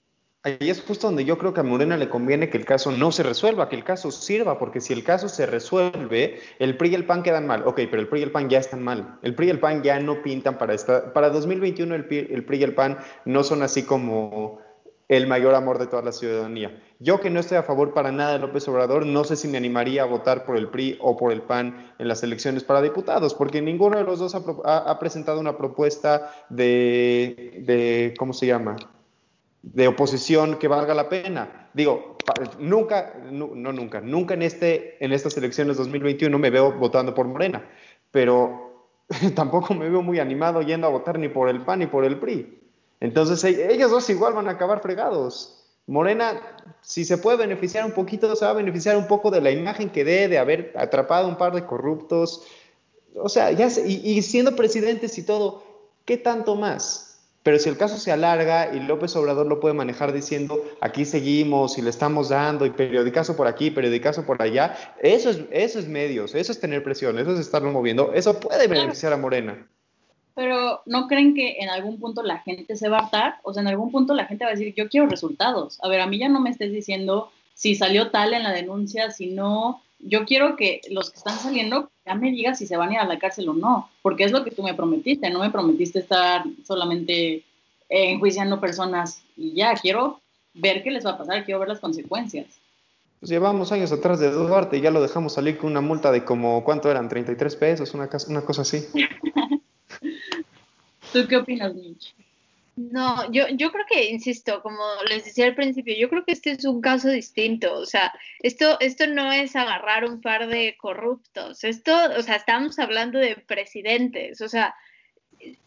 [0.44, 3.22] es justo donde yo creo que a Morena le conviene que el caso no se
[3.22, 7.06] resuelva, que el caso sirva, porque si el caso se resuelve, el PRI y el
[7.06, 7.62] PAN quedan mal.
[7.66, 9.18] Ok, pero el PRI y el PAN ya están mal.
[9.22, 11.12] El PRI y el PAN ya no pintan para esta.
[11.12, 14.60] Para 2021, el el PRI y el PAN no son así como
[15.08, 16.80] el mayor amor de toda la ciudadanía.
[16.98, 19.58] Yo que no estoy a favor para nada de López Obrador, no sé si me
[19.58, 23.34] animaría a votar por el PRI o por el PAN en las elecciones para diputados,
[23.34, 28.76] porque ninguno de los dos ha, presentado una propuesta de, ¿cómo se llama?
[29.66, 31.70] De oposición que valga la pena.
[31.72, 32.18] Digo,
[32.58, 37.66] nunca, no, nunca, nunca en, este, en estas elecciones 2021 me veo votando por Morena,
[38.10, 38.90] pero
[39.34, 42.18] tampoco me veo muy animado yendo a votar ni por el PAN ni por el
[42.18, 42.60] PRI.
[43.00, 45.60] Entonces e-, ellos dos igual van a acabar fregados.
[45.86, 46.40] Morena,
[46.80, 49.90] si se puede beneficiar un poquito, se va a beneficiar un poco de la imagen
[49.90, 52.42] que dé de haber atrapado un par de corruptos.
[53.16, 55.62] O sea, ya y, siendo presidentes y todo,
[56.04, 57.13] ¿qué tanto más?
[57.44, 61.78] Pero si el caso se alarga y López Obrador lo puede manejar diciendo aquí seguimos
[61.78, 65.86] y le estamos dando y periodicazo por aquí, periodicazo por allá, eso es, eso es
[65.86, 69.68] medios, eso es tener presión, eso es estarlo moviendo, eso puede beneficiar a Morena
[70.34, 73.36] pero ¿no creen que en algún punto la gente se va a hartar?
[73.44, 75.78] O sea, en algún punto la gente va a decir, yo quiero resultados.
[75.82, 79.12] A ver, a mí ya no me estés diciendo si salió tal en la denuncia,
[79.12, 79.80] si no.
[79.98, 82.98] Yo quiero que los que están saliendo ya me digas si se van a ir
[82.98, 86.00] a la cárcel o no, porque es lo que tú me prometiste, no me prometiste
[86.00, 87.42] estar solamente
[87.88, 90.20] enjuiciando personas y ya, quiero
[90.54, 92.46] ver qué les va a pasar, quiero ver las consecuencias.
[93.20, 96.24] Pues llevamos años atrás de Duarte y ya lo dejamos salir con una multa de
[96.24, 97.08] como, ¿cuánto eran?
[97.08, 98.84] 33 pesos, una, una cosa así.
[101.12, 102.14] ¿Tú qué opinas, Mitch?
[102.76, 106.50] No, yo, yo creo que, insisto, como les decía al principio, yo creo que este
[106.50, 107.72] es un caso distinto.
[107.74, 111.62] O sea, esto, esto no es agarrar un par de corruptos.
[111.62, 114.40] Esto, o sea, estamos hablando de presidentes.
[114.40, 114.74] O sea,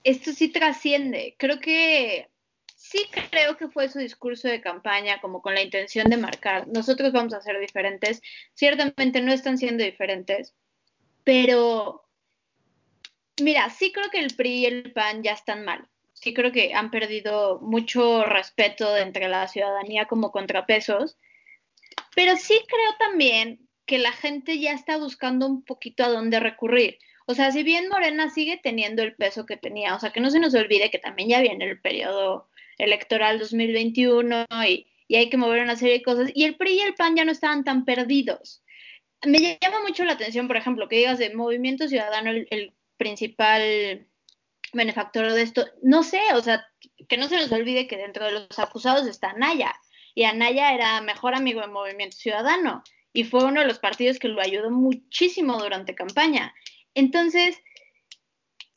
[0.03, 1.35] esto sí trasciende.
[1.37, 2.29] Creo que
[2.75, 7.11] sí creo que fue su discurso de campaña como con la intención de marcar, nosotros
[7.11, 8.21] vamos a ser diferentes.
[8.53, 10.53] Ciertamente no están siendo diferentes,
[11.23, 12.07] pero
[13.41, 15.87] Mira, sí creo que el PRI y el PAN ya están mal.
[16.19, 21.17] Sí creo que han perdido mucho respeto entre la ciudadanía como contrapesos.
[22.15, 26.99] Pero sí creo también que la gente ya está buscando un poquito a dónde recurrir.
[27.25, 30.31] O sea, si bien Morena sigue teniendo el peso que tenía, o sea, que no
[30.31, 35.37] se nos olvide que también ya viene el periodo electoral 2021 y, y hay que
[35.37, 37.85] mover una serie de cosas, y el PRI y el PAN ya no estaban tan
[37.85, 38.63] perdidos.
[39.25, 44.07] Me llama mucho la atención, por ejemplo, que digas de Movimiento Ciudadano el, principal
[44.73, 45.65] benefactor de esto.
[45.81, 46.65] No sé, o sea,
[47.07, 49.73] que no se nos olvide que dentro de los acusados está Anaya,
[50.13, 54.27] y Anaya era mejor amigo de Movimiento Ciudadano, y fue uno de los partidos que
[54.27, 56.53] lo ayudó muchísimo durante campaña.
[56.93, 57.57] Entonces,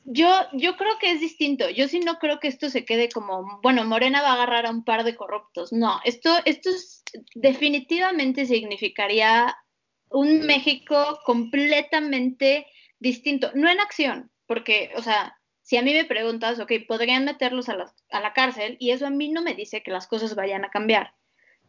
[0.03, 1.69] yo, yo creo que es distinto.
[1.69, 4.71] Yo sí no creo que esto se quede como, bueno, Morena va a agarrar a
[4.71, 5.71] un par de corruptos.
[5.71, 6.69] No, esto, esto
[7.35, 9.55] definitivamente significaría
[10.09, 12.67] un México completamente
[12.99, 13.51] distinto.
[13.53, 15.37] No en acción, porque, o sea,
[15.71, 19.07] si a mí me preguntas, ok, podrían meterlos a la, a la cárcel y eso
[19.07, 21.13] a mí no me dice que las cosas vayan a cambiar.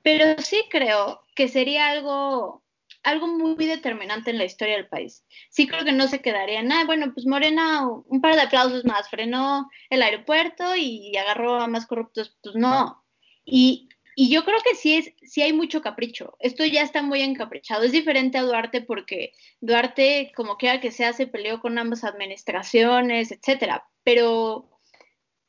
[0.02, 2.64] Pero sí creo que sería algo
[3.04, 5.24] algo muy determinante en la historia del país.
[5.50, 8.84] Sí creo que no se quedaría en, ah, bueno, pues Morena, un par de aplausos
[8.84, 13.04] más, frenó el aeropuerto y agarró a más corruptos, pues no.
[13.44, 16.36] Y, y yo creo que sí, es, sí hay mucho capricho.
[16.38, 17.82] Esto ya está muy encaprichado.
[17.82, 23.32] Es diferente a Duarte porque Duarte, como quiera que sea, se peleó con ambas administraciones,
[23.32, 23.86] etcétera.
[24.04, 24.68] Pero,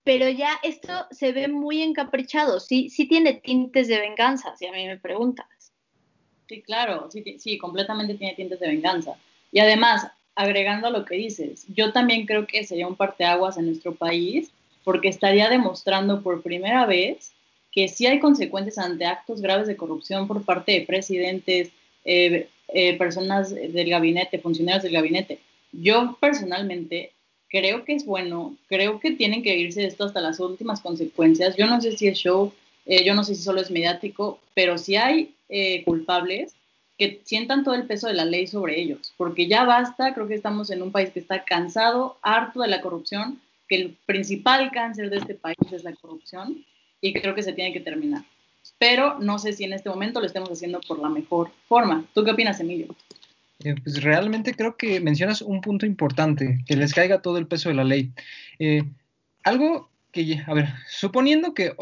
[0.04, 2.60] pero ya esto se ve muy encaprichado.
[2.60, 5.48] Sí, sí tiene tintes de venganza, si a mí me preguntas.
[6.48, 9.16] Sí, claro, sí, sí, completamente tiene tintes de venganza.
[9.52, 13.66] Y además, agregando a lo que dices, yo también creo que sería un parteaguas en
[13.66, 14.52] nuestro país
[14.84, 17.33] porque estaría demostrando por primera vez
[17.74, 21.72] que sí hay consecuencias ante actos graves de corrupción por parte de presidentes,
[22.06, 25.40] eh, eh, personas del gabinete, funcionarios del gabinete.
[25.72, 27.12] Yo personalmente
[27.50, 31.56] creo que es bueno, creo que tienen que irse esto hasta las últimas consecuencias.
[31.58, 32.54] Yo no sé si es show,
[32.86, 35.34] eh, yo no sé si solo es mediático, pero si hay
[35.86, 36.56] culpables
[36.98, 40.34] que sientan todo el peso de la ley sobre ellos, porque ya basta, creo que
[40.34, 45.12] estamos en un país que está cansado, harto de la corrupción, que el principal cáncer
[45.12, 46.66] de este país es la corrupción
[47.04, 48.24] y creo que se tiene que terminar.
[48.80, 52.06] Pero no sé si en este momento lo estemos haciendo por la mejor forma.
[52.14, 52.96] ¿Tú qué opinas, Emilio?
[53.64, 57.70] Eh, pues realmente creo que mencionas un punto importante, que les caiga todo el peso
[57.70, 58.12] de la ley.
[58.58, 58.84] Eh,
[59.44, 61.76] algo que, a ver, suponiendo que,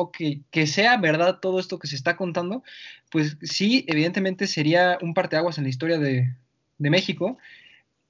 [0.49, 2.63] que sea verdad todo esto que se está contando,
[3.11, 6.33] pues sí, evidentemente sería un parteaguas en la historia de,
[6.79, 7.37] México,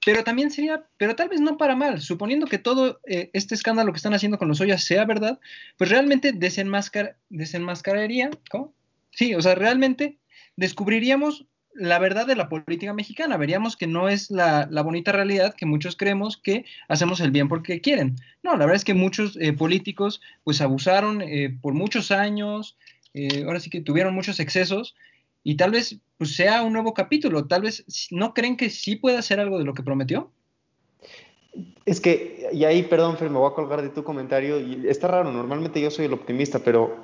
[0.04, 3.92] pero también sería, pero tal vez no para mal, suponiendo que todo eh, este escándalo
[3.92, 5.38] que están haciendo con los ollas sea verdad,
[5.76, 8.74] pues realmente desenmascar, desenmascararía, ¿cómo?
[9.10, 10.18] Sí, o sea, realmente
[10.56, 13.36] descubriríamos la verdad de la política mexicana.
[13.36, 17.80] Veríamos que no es la, bonita realidad que muchos creemos que hacemos el bien porque
[17.80, 18.16] quieren.
[18.42, 22.76] No, la verdad es que muchos eh, políticos pues abusaron eh, por muchos años,
[23.14, 24.94] eh, ahora sí que tuvieron muchos excesos
[25.44, 27.46] y tal vez pues, sea un nuevo capítulo.
[27.46, 30.30] Tal vez no creen que sí pueda hacer algo de lo que prometió.
[31.84, 35.08] Es que, y ahí, perdón, Fer, me voy a colgar de tu comentario, y está
[35.08, 36.96] raro, normalmente yo soy el optimista, pero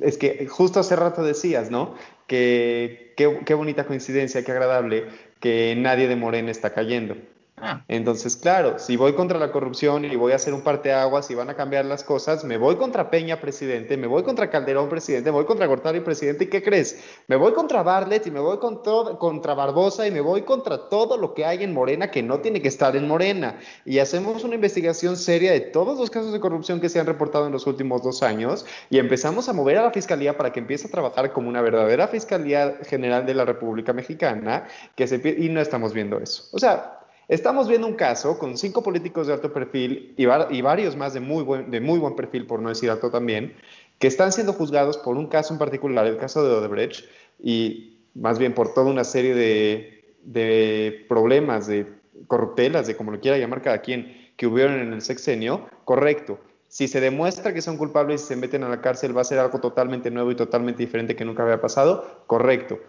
[0.00, 1.94] es que justo hace rato decías, ¿no?
[2.26, 5.06] Que qué bonita coincidencia, qué agradable
[5.40, 7.16] que nadie de Morena está cayendo.
[7.64, 7.84] Ah.
[7.86, 11.48] Entonces, claro, si voy contra la corrupción y voy a hacer un parteaguas y van
[11.48, 15.36] a cambiar las cosas, me voy contra Peña, presidente, me voy contra Calderón, presidente, me
[15.36, 16.98] voy contra Gortari, presidente, ¿y qué crees?
[17.28, 21.34] Me voy contra Barlet y me voy contra Barbosa y me voy contra todo lo
[21.34, 23.60] que hay en Morena que no tiene que estar en Morena.
[23.84, 27.46] Y hacemos una investigación seria de todos los casos de corrupción que se han reportado
[27.46, 30.88] en los últimos dos años y empezamos a mover a la Fiscalía para que empiece
[30.88, 34.64] a trabajar como una verdadera Fiscalía General de la República Mexicana,
[34.96, 36.48] que se, y no estamos viendo eso.
[36.50, 41.14] O sea, Estamos viendo un caso con cinco políticos de alto perfil y, varios más
[41.14, 43.54] de muy, buen, de muy buen perfil, por no decir alto también,
[43.98, 47.04] que están siendo juzgados por un caso en particular, el caso de Odebrecht,
[47.38, 51.86] y más bien por toda una serie de, problemas, de
[52.26, 56.38] corruptelas, de como lo quiera llamar cada quien, que hubieron en el sexenio, correcto.
[56.66, 59.38] Si se demuestra que son culpables y se meten a la cárcel, va a ser
[59.38, 62.80] algo totalmente nuevo y totalmente diferente que nunca había pasado, correcto.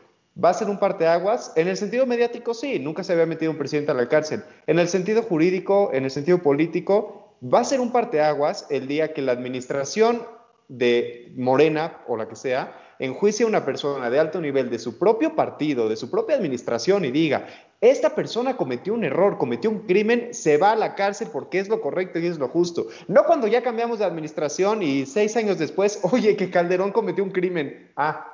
[0.42, 1.54] ¿Va a ser un parteaguas?
[1.56, 4.44] En el sentido mediático, sí, nunca se había metido un presidente a la cárcel.
[4.66, 9.14] En el sentido jurídico, en el sentido político, va a ser un parteaguas el día
[9.14, 10.24] que la administración
[10.70, 14.98] de Morena o la que sea enjuicie a una persona de alto nivel de su
[14.98, 17.48] propio partido, de su propia administración y diga,
[17.82, 21.68] esta persona cometió un error, cometió un crimen, se va a la cárcel porque es
[21.68, 22.88] lo correcto y es lo justo.
[23.10, 27.32] No cuando ya cambiamos de administración y seis años después, oye, que Calderón cometió un
[27.32, 27.92] crimen.
[27.98, 28.33] Ah,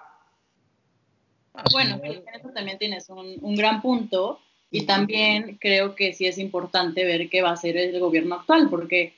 [1.71, 4.39] bueno, en eso también tienes un, gran punto
[4.71, 8.69] y también creo que sí es importante ver qué va a hacer el gobierno actual,
[8.69, 9.13] porque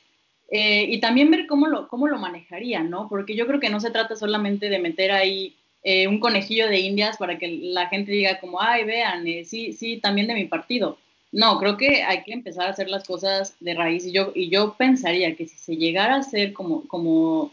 [0.49, 3.07] eh, y también ver cómo lo, cómo lo manejaría, ¿no?
[3.07, 6.79] Porque yo creo que no se trata solamente de meter ahí eh, un conejillo de
[6.79, 10.45] indias para que la gente diga como, ay, vean, eh, sí, sí, también de mi
[10.45, 10.97] partido.
[11.31, 14.49] No, creo que hay que empezar a hacer las cosas de raíz y yo, y
[14.49, 17.51] yo pensaría que si se llegara a ser como, como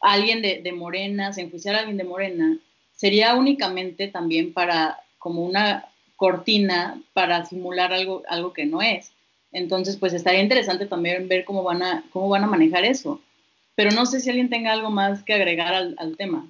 [0.00, 2.58] alguien de, de Morena, se enjuiciar a alguien de Morena,
[2.96, 9.12] sería únicamente también para como una cortina para simular algo, algo que no es.
[9.52, 13.20] Entonces, pues estaría interesante también ver cómo van a, cómo van a manejar eso.
[13.74, 16.48] Pero no sé si alguien tenga algo más que agregar al, tema.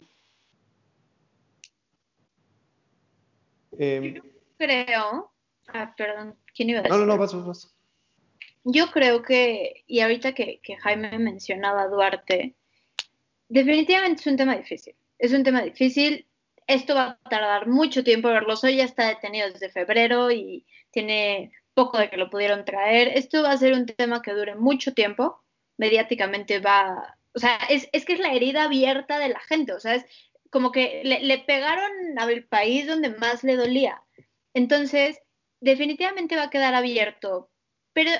[3.78, 4.22] Eh,
[4.56, 5.30] creo,
[5.68, 6.98] ah, perdón, ¿quién iba a decir?
[6.98, 7.74] No, no, no, vas, vas.
[8.64, 12.54] Yo creo que, y ahorita que, que Jaime mencionaba a Duarte,
[13.48, 14.94] definitivamente es un tema difícil.
[15.18, 16.26] Es un tema difícil.
[16.66, 18.54] Esto va a tardar mucho tiempo verlo.
[18.62, 23.08] Hoy ya está detenido desde febrero y tiene poco de que lo pudieron traer.
[23.08, 25.42] Esto va a ser un tema que dure mucho tiempo.
[25.76, 29.72] Mediáticamente va, o sea, es, es que es la herida abierta de la gente.
[29.72, 30.04] O sea, es
[30.50, 34.02] como que le, le pegaron al país donde más le dolía.
[34.54, 35.20] Entonces,
[35.60, 37.50] definitivamente va a quedar abierto.
[37.92, 38.10] Pero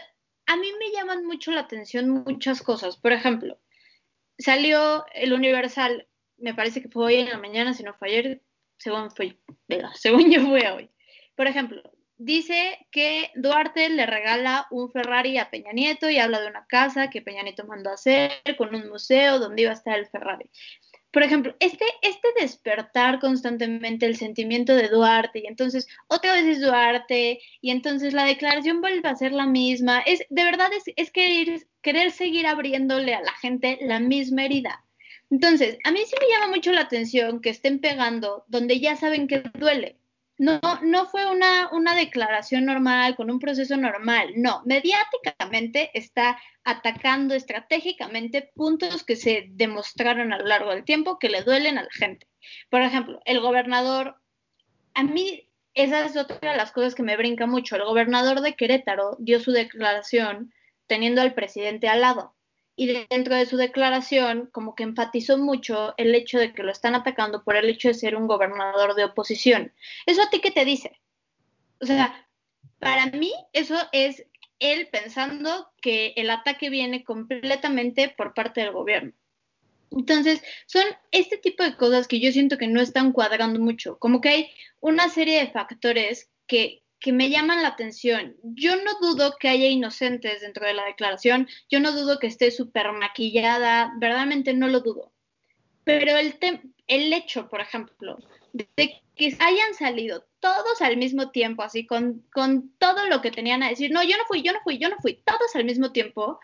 [0.47, 2.97] a mí me llaman mucho la atención muchas cosas.
[2.97, 3.59] Por ejemplo,
[4.39, 6.07] salió el Universal,
[6.39, 8.43] me parece que fue hoy en la mañana, si no fue ayer,
[8.79, 9.39] según fui,
[9.95, 10.91] según yo fui hoy.
[11.35, 11.83] Por ejemplo,
[12.17, 17.11] dice que Duarte le regala un Ferrari a Peña Nieto y habla de una casa
[17.11, 20.51] que Peña Nieto mandó a hacer con un museo donde iba a estar el Ferrari
[21.17, 26.61] por ejemplo, este, este despertar constantemente el sentimiento de Duarte y entonces otra vez es
[26.61, 31.11] Duarte y entonces la declaración vuelve a ser la misma, es de verdad es, es
[31.11, 34.85] querer, querer seguir abriéndole a la gente la misma herida.
[35.31, 39.27] Entonces, a mí sí me llama mucho la atención que estén pegando donde ya saben
[39.27, 39.99] que duele.
[40.39, 47.35] No, no fue una, una declaración normal, con un proceso normal, no, mediáticamente está atacando
[47.35, 51.91] estratégicamente puntos que se demostraron a lo largo del tiempo que le duelen a la
[51.91, 52.27] gente.
[52.69, 54.17] Por ejemplo, el gobernador,
[54.93, 58.57] a mí esa es otra de las cosas que me brinca mucho, el gobernador de
[58.57, 60.53] Querétaro dio su declaración
[60.87, 62.36] teniendo al presidente al lado
[62.77, 66.95] y dentro de su declaración como que enfatizó mucho el hecho de que lo están
[66.95, 69.73] atacando por el hecho de ser un gobernador de oposición.
[70.05, 71.01] ¿Eso a ti qué te dice?
[71.81, 72.29] O sea,
[72.79, 74.27] para mí eso es
[74.59, 79.13] él pensando que el ataque viene completamente por parte del gobierno.
[79.91, 84.21] Entonces, son este tipo de cosas que yo siento que no están cuadrando mucho, como
[84.21, 88.35] que hay una serie de factores que, que me llaman la atención.
[88.43, 92.51] Yo no dudo que haya inocentes dentro de la declaración, yo no dudo que esté
[92.51, 95.13] súper maquillada, verdaderamente no lo dudo.
[95.85, 96.37] Pero el,
[96.89, 98.19] el hecho, por ejemplo,
[98.53, 98.67] de
[99.15, 103.69] que hayan salido todos al mismo tiempo, así con, con todo lo que tenían a
[103.69, 106.41] decir, no, yo no fui, yo no fui, yo no fui, todos al mismo tiempo,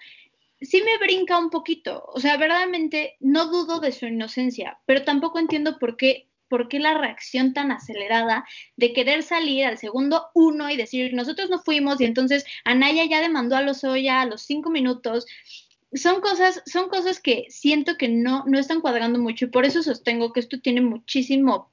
[0.61, 2.05] sí me brinca un poquito.
[2.14, 6.81] O sea, verdaderamente no dudo de su inocencia, pero tampoco entiendo por qué por qué
[6.81, 8.45] la reacción tan acelerada
[8.77, 13.23] de querer salir al segundo uno y decir, nosotros no fuimos y entonces Anaya ya
[13.23, 15.25] demandó a los Oya a los cinco minutos.
[15.95, 19.83] Son cosas, son cosas que siento que no, no están cuadrando mucho y por eso
[19.83, 21.72] sostengo que esto tiene muchísimo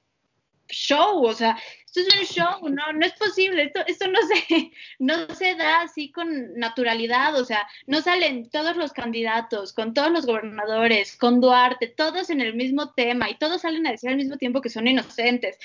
[0.70, 4.72] show, o sea, esto es un show, no, no es posible, esto, esto no se,
[5.00, 10.12] no se da así con naturalidad, o sea, no salen todos los candidatos, con todos
[10.12, 14.18] los gobernadores, con Duarte, todos en el mismo tema y todos salen a decir al
[14.18, 15.58] mismo tiempo que son inocentes.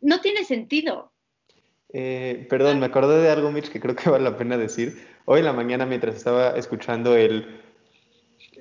[0.00, 1.12] No tiene sentido.
[1.92, 5.06] Eh, perdón, me acordé de algo, Mitch, que creo que vale la pena decir.
[5.24, 7.60] Hoy en la mañana, mientras estaba escuchando el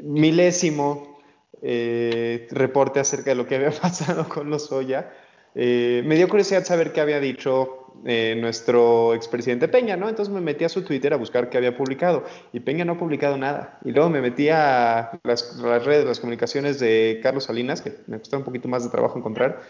[0.01, 1.19] milésimo
[1.61, 5.13] eh, reporte acerca de lo que había pasado con los Oya,
[5.55, 10.09] eh, me dio curiosidad saber qué había dicho eh, nuestro expresidente Peña, ¿no?
[10.09, 12.97] Entonces me metí a su Twitter a buscar qué había publicado y Peña no ha
[12.97, 13.79] publicado nada.
[13.83, 18.37] Y luego me metí a las, redes, las comunicaciones de Carlos Salinas, que me costó
[18.37, 19.61] un poquito más de trabajo encontrar,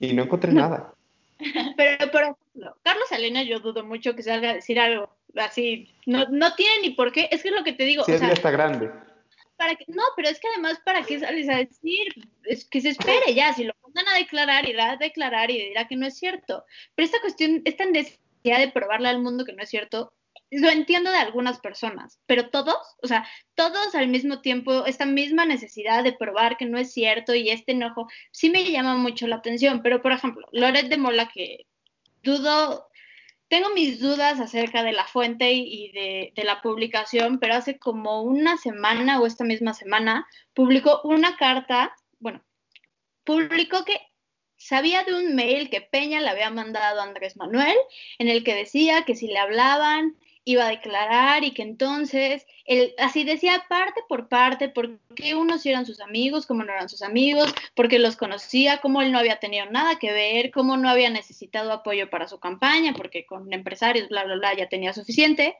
[0.00, 0.92] y no encontré nada.
[1.76, 5.88] Pero, por ejemplo, Carlos Salinas yo dudo mucho que salga a decir algo así.
[6.06, 8.04] No, no tiene ni por qué, es que es lo que te digo.
[8.04, 8.90] Sí, o sea, está grande
[9.88, 12.28] no, pero es que además, ¿para qué sales a decir?
[12.44, 15.86] Es que se espere ya, si lo mandan a declarar, irá a declarar y dirá
[15.88, 16.64] que no es cierto.
[16.94, 20.12] Pero esta cuestión, esta necesidad de probarle al mundo que no es cierto,
[20.50, 25.46] lo entiendo de algunas personas, pero todos, o sea, todos al mismo tiempo, esta misma
[25.46, 29.36] necesidad de probar que no es cierto y este enojo, sí me llama mucho la
[29.36, 31.66] atención, pero por ejemplo, Loret de Mola, que
[32.22, 32.86] dudo
[33.52, 38.56] tengo mis dudas acerca de la fuente y de, la publicación, pero hace como una
[38.56, 41.94] semana o esta misma semana publicó una carta,
[43.24, 44.00] publicó que
[44.56, 47.76] sabía de un mail que Peña le había mandado a Andrés Manuel
[48.18, 52.94] en el que decía que si le hablaban iba a declarar y que entonces, él
[52.98, 57.02] así decía parte por parte, por qué unos eran sus amigos, cómo no eran sus
[57.02, 61.10] amigos, porque los conocía, cómo él no había tenido nada que ver, cómo no había
[61.10, 65.56] necesitado apoyo para su campaña, porque con empresarios, bla, bla, bla, ya tenía suficiente.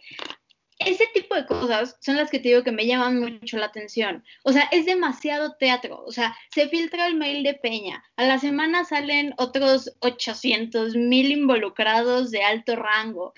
[0.87, 4.24] Ese tipo de cosas son las que te digo que me llaman mucho la atención.
[4.45, 6.03] O sea, es demasiado teatro.
[6.07, 8.03] O sea, se filtra el mail de Peña.
[8.16, 13.35] A la semana salen otros 800 mil involucrados de alto rango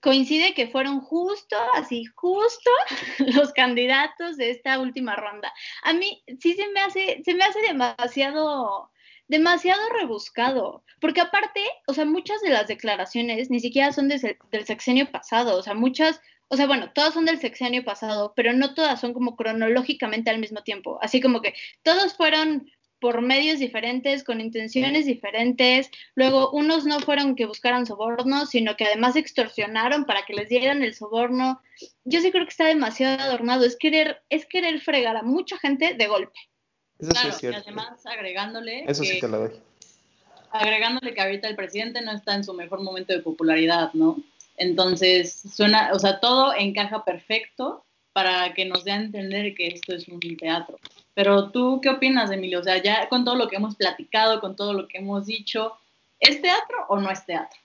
[0.00, 2.70] coincide que fueron justo, así, justo
[3.18, 5.52] los candidatos de esta última ronda.
[5.82, 8.90] A mí sí se me hace, se me hace demasiado,
[9.28, 15.10] demasiado rebuscado, porque aparte, o sea, muchas de las declaraciones ni siquiera son del sexenio
[15.10, 19.00] pasado, o sea, muchas, o sea, bueno, todas son del sexenio pasado, pero no todas
[19.00, 22.70] son como cronológicamente al mismo tiempo, así como que todos fueron
[23.00, 25.90] por medios diferentes, con intenciones diferentes.
[26.14, 30.82] Luego, unos no fueron que buscaran sobornos, sino que además extorsionaron para que les dieran
[30.82, 31.60] el soborno.
[32.04, 33.64] Yo sí creo que está demasiado adornado.
[33.64, 36.38] Es querer, es querer fregar a mucha gente de golpe.
[36.98, 38.84] Eso claro, y además agregándole.
[38.88, 39.52] Eso sí te lo doy.
[40.50, 44.16] Agregándole que ahorita el presidente no está en su mejor momento de popularidad, ¿no?
[44.58, 49.94] Entonces, suena, o sea, todo encaja perfecto para que nos dé a entender que esto
[49.94, 50.78] es un teatro.
[51.14, 52.60] Pero tú, ¿qué opinas, Emilio?
[52.60, 55.72] O sea, ya con todo lo que hemos platicado, con todo lo que hemos dicho,
[56.18, 57.58] ¿es teatro o no es teatro?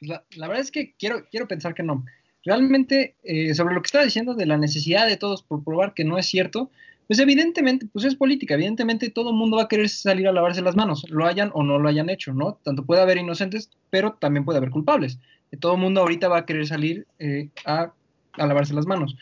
[0.00, 2.04] La, verdad es que quiero, quiero pensar que no.
[2.44, 6.04] Realmente, eh, sobre lo que estaba diciendo de la necesidad de todos por probar que
[6.04, 6.70] no es cierto,
[7.06, 10.62] pues evidentemente, pues es política, evidentemente todo el mundo va a querer salir a lavarse
[10.62, 12.58] las manos, lo hayan o no lo hayan hecho, ¿no?
[12.62, 15.18] Tanto puede haber inocentes, pero también puede haber culpables.
[15.60, 17.92] Todo el mundo ahorita va a querer salir eh, a,
[18.36, 19.16] lavarse las manos.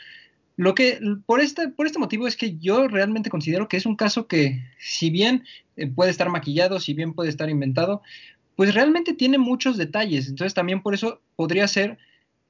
[0.57, 3.97] Lo que, por este, por este motivo es que yo realmente considero que es un
[3.97, 5.45] caso que, si bien
[5.77, 8.03] eh, puede estar maquillado, si bien puede estar inventado,
[8.55, 10.29] pues realmente tiene muchos detalles.
[10.29, 11.99] Entonces también por eso podría ser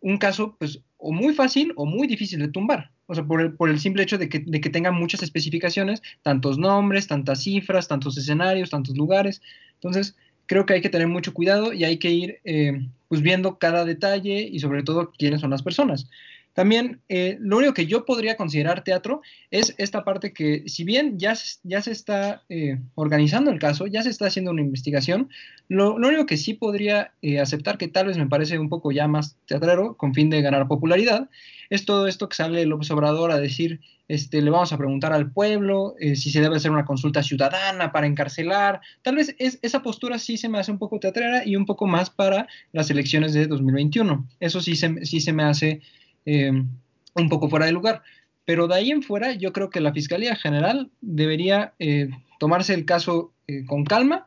[0.01, 2.91] un caso, pues, o muy fácil o muy difícil de tumbar.
[3.13, 6.01] O sea, por el, por el simple hecho de que, de que tenga muchas especificaciones,
[6.23, 9.43] tantos nombres, tantas cifras, tantos escenarios, tantos lugares.
[9.75, 13.59] Entonces, creo que hay que tener mucho cuidado y hay que ir, eh, pues, viendo
[13.59, 16.09] cada detalle y sobre todo quiénes son las personas.
[16.55, 21.19] También eh, lo único que yo podría considerar teatro es esta parte que si bien
[21.19, 25.31] ya, ya se está eh, organizando el caso, ya se está haciendo una investigación,
[25.69, 29.09] lo, único que sí podría eh, aceptar que tal vez me parece un poco ya
[29.09, 31.31] más teatrero con fin de ganar popularidad,
[31.71, 35.33] es todo esto que sale López Obrador a decir, este, le vamos a preguntar al
[35.33, 40.19] pueblo si se debe hacer una consulta ciudadana para encarcelar, tal vez es, esa postura
[40.19, 43.47] sí se me hace un poco teatrera y un poco más para las elecciones de
[43.47, 45.81] 2021, eso sí se, sí se me hace
[46.27, 48.03] eh, un poco fuera de lugar.
[48.45, 52.85] Pero de ahí en fuera, yo creo que la Fiscalía General debería eh, tomarse el
[52.85, 54.27] caso eh, con calma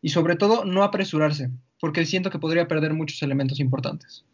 [0.00, 4.24] y sobre todo no apresurarse, porque siento que podría perder muchos elementos importantes.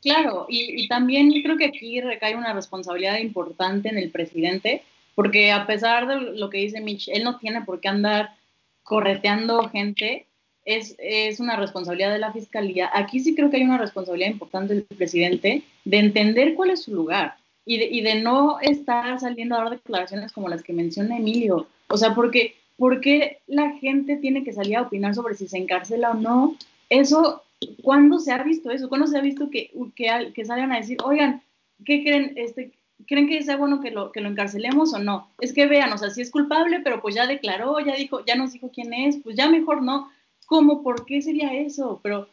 [0.00, 4.82] Claro, y, también creo que aquí recae una responsabilidad importante en el presidente,
[5.14, 8.30] porque a pesar de lo que dice Mitch, él no tiene por qué andar
[8.82, 10.26] correteando gente
[10.64, 12.90] es, es, una responsabilidad de la fiscalía.
[12.92, 16.94] Aquí sí creo que hay una responsabilidad importante del presidente de entender cuál es su
[16.94, 21.16] lugar y de, y de no estar saliendo a dar declaraciones como las que menciona
[21.16, 21.66] Emilio.
[21.88, 26.10] O sea, porque, porque la gente tiene que salir a opinar sobre si se encarcela
[26.10, 26.56] o no.
[26.88, 27.42] Eso,
[27.82, 28.88] ¿cuándo se ha visto eso?
[28.88, 31.42] ¿Cuándo se ha visto que, que, que salgan a decir, oigan,
[31.84, 32.32] ¿qué creen?
[32.36, 32.72] Este,
[33.06, 35.28] ¿Creen que sea bueno que lo, que lo encarcelemos o no?
[35.40, 38.36] Es que vean, o sea, si es culpable, pero pues ya declaró, ya dijo, ya
[38.36, 40.08] nos dijo quién es, pues ya mejor no
[40.52, 40.82] ¿Cómo?
[40.82, 41.98] ¿Por qué sería eso?
[42.02, 42.28] Pero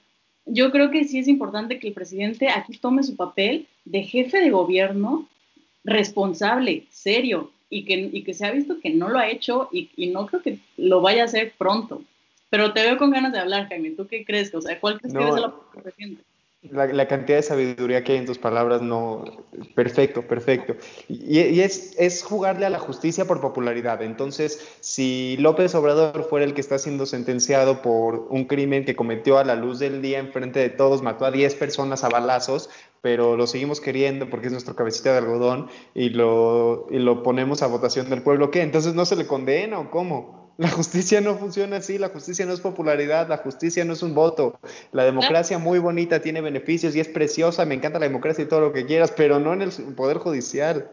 [0.45, 4.41] yo creo que sí es importante que el presidente aquí tome su papel de jefe
[4.41, 5.25] de gobierno
[5.85, 10.25] responsable, serio, y que, que se ha visto que no lo ha hecho y, no
[10.25, 12.01] creo que lo vaya a hacer pronto.
[12.49, 13.91] Pero te veo con ganas de hablar, Jaime.
[13.91, 14.53] ¿Tú qué crees?
[14.53, 16.21] O sea, ¿cuál crees que es la presidente?
[16.61, 19.23] La, cantidad de sabiduría que hay en tus palabras, no.
[19.75, 20.75] Perfecto, perfecto.
[21.07, 24.01] Y, es, es, jugarle a la justicia por popularidad.
[24.01, 29.37] Entonces, si López Obrador fuera el que está siendo sentenciado por un crimen que cometió
[29.37, 32.69] a la luz del día en frente de todos, mató a 10 personas a balazos,
[33.01, 37.61] pero lo seguimos queriendo porque es nuestro cabecita de algodón y lo, y lo ponemos
[37.61, 38.63] a votación del pueblo, ¿qué?
[38.63, 40.48] Entonces, ¿no se le condena o cómo?
[40.59, 44.13] La justicia no funciona así, la justicia no es popularidad, la justicia no es un
[44.13, 44.59] voto.
[44.91, 48.59] La democracia muy bonita, tiene beneficios y es preciosa, me encanta la democracia y todo
[48.59, 50.91] lo que quieras, pero no en el Poder Judicial.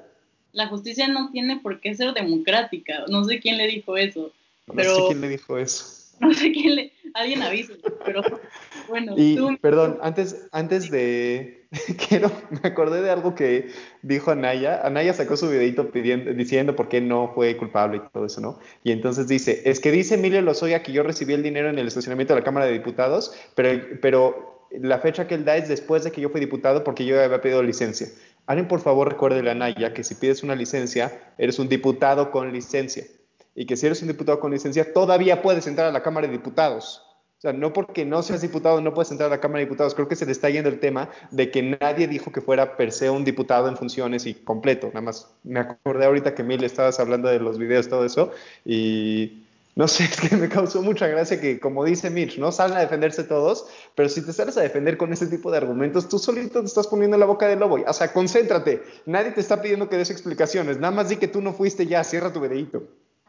[0.52, 4.30] La justicia no tiene por qué ser democrática, no sé quién le dijo eso.
[4.72, 4.90] Pero...
[4.90, 5.84] No sé quién le dijo eso.
[6.20, 6.92] No sé quién le...
[7.12, 8.22] Alguien avisa, pero
[8.88, 9.14] bueno.
[9.18, 11.55] Y, perdón, antes, antes de,
[12.08, 13.70] quiero, me acordé de algo que
[14.02, 14.86] dijo Anaya.
[14.86, 18.58] Anaya sacó su videito pidiendo, diciendo por qué no fue culpable y todo eso, ¿no?
[18.84, 21.88] Y entonces dice, es que dice Emilio Lozoya que yo recibí el dinero en el
[21.88, 26.04] estacionamiento de la Cámara de Diputados, pero, pero la fecha que él da es después
[26.04, 28.08] de que yo fui diputado porque yo había pedido licencia.
[28.46, 32.52] Alguien, por favor, recuerde a Naya que si pides una licencia, eres un diputado con
[32.52, 33.04] licencia.
[33.54, 36.34] Y que si eres un diputado con licencia, todavía puedes entrar a la Cámara de
[36.34, 37.05] Diputados.
[37.38, 39.94] O sea, no porque no seas diputado no puedes entrar a la Cámara de Diputados.
[39.94, 42.92] Creo que se le está yendo el tema de que nadie dijo que fuera per
[42.92, 44.86] se un diputado en funciones y completo.
[44.88, 48.32] Nada más me acordé ahorita que Mil estabas hablando de los videos, todo eso.
[48.64, 49.42] Y
[49.74, 52.80] no sé, es que me causó mucha gracia que, como dice Mitch, no salen a
[52.80, 56.60] defenderse todos, pero si te sales a defender con ese tipo de argumentos, tú solito
[56.60, 57.84] te estás poniendo en la boca del lobo.
[57.86, 58.82] O sea, concéntrate.
[59.04, 60.78] Nadie te está pidiendo que des explicaciones.
[60.78, 62.84] Nada más di que tú no fuiste ya, cierra tu videíto.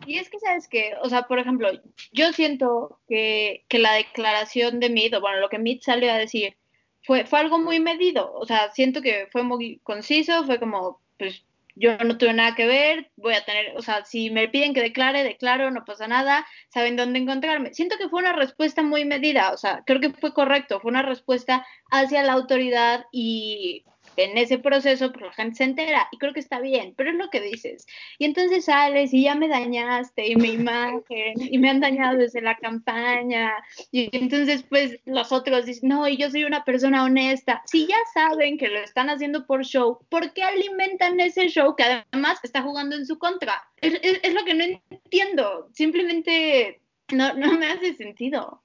[0.06, 0.94] Y es que, ¿sabes qué?
[1.02, 1.70] O sea, por ejemplo,
[2.12, 6.18] yo siento que, que la declaración de Mid, o bueno, lo que Mid salió a
[6.18, 6.58] decir,
[7.04, 8.34] fue, fue algo muy medido.
[8.34, 11.44] O sea, siento que fue muy conciso, fue como, pues
[11.80, 14.82] yo no tuve nada que ver, voy a tener, o sea, si me piden que
[14.82, 17.74] declare, declaro, no pasa nada, saben dónde encontrarme.
[17.74, 21.04] Siento que fue una respuesta muy medida, o sea, creo que fue correcto, fue una
[21.04, 23.86] respuesta hacia la autoridad y
[24.18, 27.16] en ese proceso pues, la gente se entera y creo que está bien, pero es
[27.16, 27.86] lo que dices.
[28.18, 32.42] Y entonces sales y ya me dañaste y mi imagen y me han dañado desde
[32.42, 33.54] la campaña
[33.92, 37.62] y entonces pues los otros dicen, no, y yo soy una persona honesta.
[37.66, 41.84] Si ya saben que lo están haciendo por show, ¿por qué alimentan ese show que
[41.84, 43.64] además está jugando en su contra?
[43.82, 48.64] Es, es, lo que no entiendo, simplemente no, no me hace sentido.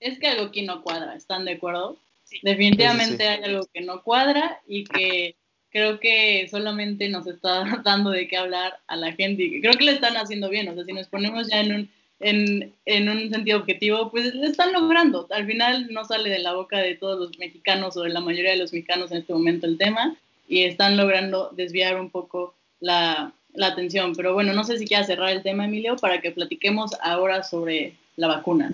[0.00, 1.98] Es que algo aquí no cuadra, ¿están de acuerdo?
[2.42, 5.36] Definitivamente hay algo que no cuadra y que
[5.70, 9.84] creo que solamente nos está dando de qué hablar a la gente y creo que
[9.84, 10.68] le están haciendo bien.
[10.68, 14.46] O sea, si nos ponemos ya en un, en, en un sentido objetivo, pues le
[14.46, 15.26] están logrando.
[15.30, 18.52] Al final no sale de la boca de todos los mexicanos o de la mayoría
[18.52, 20.16] de los mexicanos en este momento el tema
[20.48, 24.14] y están logrando desviar un poco la, la atención.
[24.16, 27.94] Pero bueno, no sé si quieras cerrar el tema, Emilio, para que platiquemos ahora sobre
[28.16, 28.72] la vacuna.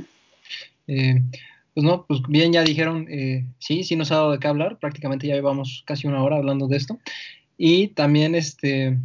[0.86, 1.20] Eh,
[1.74, 4.78] pues no, pues bien ya dijeron, eh, sí, sí nos ha dado de qué hablar,
[4.78, 7.00] prácticamente ya llevamos casi una hora hablando de esto.
[7.58, 8.96] Y también, este,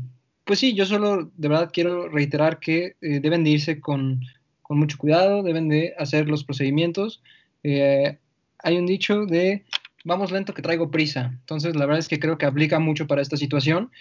[0.44, 4.22] pues sí, yo solo de verdad quiero reiterar que eh, deben de irse con,
[4.62, 7.24] con, mucho cuidado, deben de hacer los procedimientos.
[7.64, 8.20] Eh,
[8.60, 9.66] hay un dicho de,
[10.06, 11.32] vamos lento que traigo prisa.
[11.40, 13.92] Entonces, la verdad es que creo que aplica mucho para esta situación.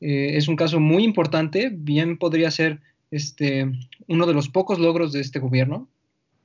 [0.00, 3.72] es un caso muy importante, bien podría ser este,
[4.06, 5.88] uno de los pocos logros de este gobierno.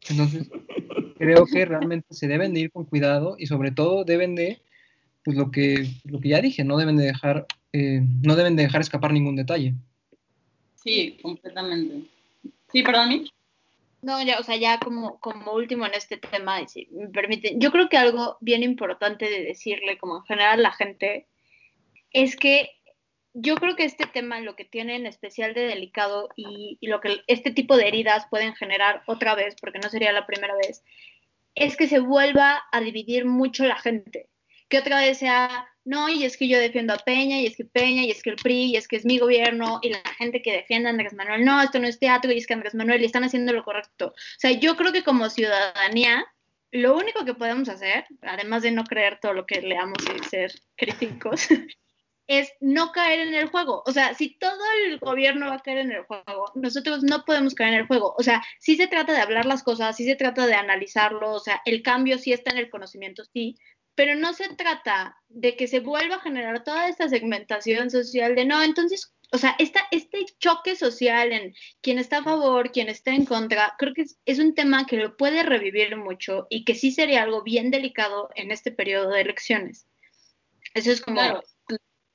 [0.09, 0.49] Entonces,
[1.19, 4.61] creo que realmente se deben de ir con cuidado y sobre todo deben de,
[5.23, 8.63] pues lo que, lo que ya dije, no deben de dejar, eh, no deben de
[8.63, 9.75] dejar escapar ningún detalle.
[10.75, 12.07] Sí, completamente.
[12.71, 13.31] Sí, perdón, mí.
[14.01, 17.69] No, ya, o sea, ya como, como último en este tema, si me permiten, yo
[17.69, 21.27] creo que algo bien importante de decirle como en general a la gente
[22.11, 22.69] es que
[23.41, 27.21] yo creo que este tema lo que tiene en especial de delicado y, lo que
[27.27, 30.83] este tipo de heridas pueden generar otra vez, porque no sería la primera vez,
[31.55, 34.29] es que se vuelva a dividir mucho la gente.
[34.67, 37.65] Que otra vez sea, no, y es que yo defiendo a Peña, y es que
[37.65, 40.41] Peña, y es que el PRI, y es que es mi gobierno, y la gente
[40.41, 43.01] que defiende a Andrés Manuel, no, esto no es teatro, y es que Andrés Manuel,
[43.01, 44.07] y están haciendo lo correcto.
[44.07, 46.25] O sea, yo creo que como ciudadanía,
[46.71, 50.51] lo único que podemos hacer, además de no creer todo lo que leamos y ser
[50.75, 51.47] críticos,
[52.29, 53.81] es no caer en el juego.
[53.87, 57.55] O sea, si todo el gobierno va a caer en el juego, nosotros no podemos
[57.55, 58.13] caer en el juego.
[58.17, 61.39] O sea, sí se trata de hablar las cosas, sí se trata de analizarlo, o
[61.39, 63.57] sea, el cambio sí está en el conocimiento, sí,
[63.95, 68.45] pero no se trata de que se vuelva a generar toda esta segmentación social de
[68.45, 73.11] no, entonces, o sea, esta, este choque social en quién está a favor, quién está
[73.11, 76.75] en contra, creo que es, es un tema que lo puede revivir mucho y que
[76.75, 79.87] sí sería algo bien delicado en este periodo de elecciones.
[80.75, 81.41] Eso es como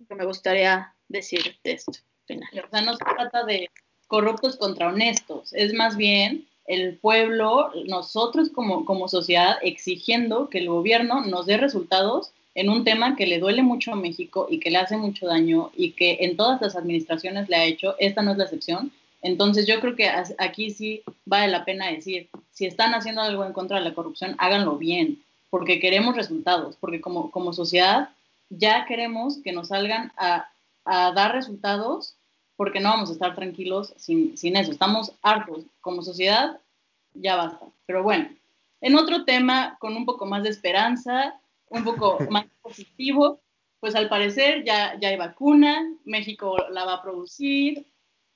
[0.06, 1.92] que me gustaría decir de esto.
[2.26, 2.48] Final.
[2.66, 3.68] O sea, no se trata de
[4.06, 10.68] corruptos contra honestos, es más bien el pueblo, nosotros como, como sociedad, exigiendo que el
[10.68, 14.70] gobierno nos dé resultados en un tema que le duele mucho a México y que
[14.70, 18.32] le hace mucho daño y que en todas las administraciones le ha hecho, esta no
[18.32, 18.92] es la excepción.
[19.22, 23.52] Entonces yo creo que aquí sí vale la pena decir, si están haciendo algo en
[23.52, 28.10] contra de la corrupción, háganlo bien, porque queremos resultados, porque como, como sociedad
[28.58, 30.48] ya queremos que nos salgan a,
[30.86, 32.14] dar resultados
[32.56, 34.70] porque no vamos a estar tranquilos sin, eso.
[34.70, 35.64] Estamos hartos.
[35.80, 36.60] Como sociedad,
[37.14, 37.66] ya basta.
[37.86, 38.28] Pero bueno,
[38.82, 41.40] en otro tema, con un poco más de esperanza,
[41.70, 43.40] un poco más positivo,
[43.80, 47.86] pues al parecer ya, ya hay vacuna, México la va a producir.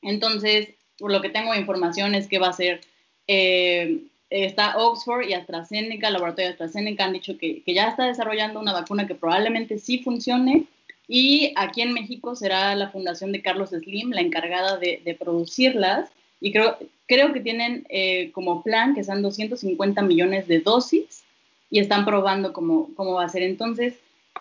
[0.00, 2.80] Entonces, por lo que tengo de información es que va a ser
[3.26, 8.60] eh, está Oxford y AstraZeneca, el laboratorio de AstraZeneca han dicho que, ya está desarrollando
[8.60, 10.64] una vacuna que probablemente sí funcione.
[11.06, 16.10] Y aquí en México será la fundación de Carlos Slim la encargada de, producirlas.
[16.40, 16.76] Y creo,
[17.06, 21.24] creo que tienen eh, como plan que sean 250 millones de dosis
[21.70, 23.42] y están probando cómo, cómo va a ser.
[23.42, 23.94] Entonces,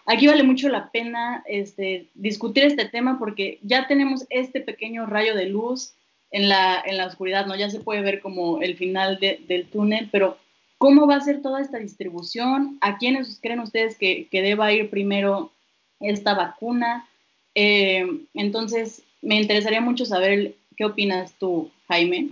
[0.06, 5.36] aquí vale mucho la pena este, discutir este tema porque ya tenemos este pequeño rayo
[5.36, 5.94] de luz
[6.32, 7.56] en la, en la oscuridad, ¿no?
[7.56, 10.38] Ya se puede ver como el final del túnel, pero
[10.78, 12.78] ¿cómo va a ser toda esta distribución?
[12.82, 15.52] ¿A quiénes creen ustedes que, que deba ir primero
[16.00, 17.08] esta vacuna?
[17.56, 22.30] Eh, entonces, me interesaría mucho saber qué opinas tú, Jaime.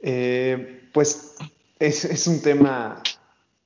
[0.00, 1.36] Eh, pues
[1.78, 3.02] es, es, un tema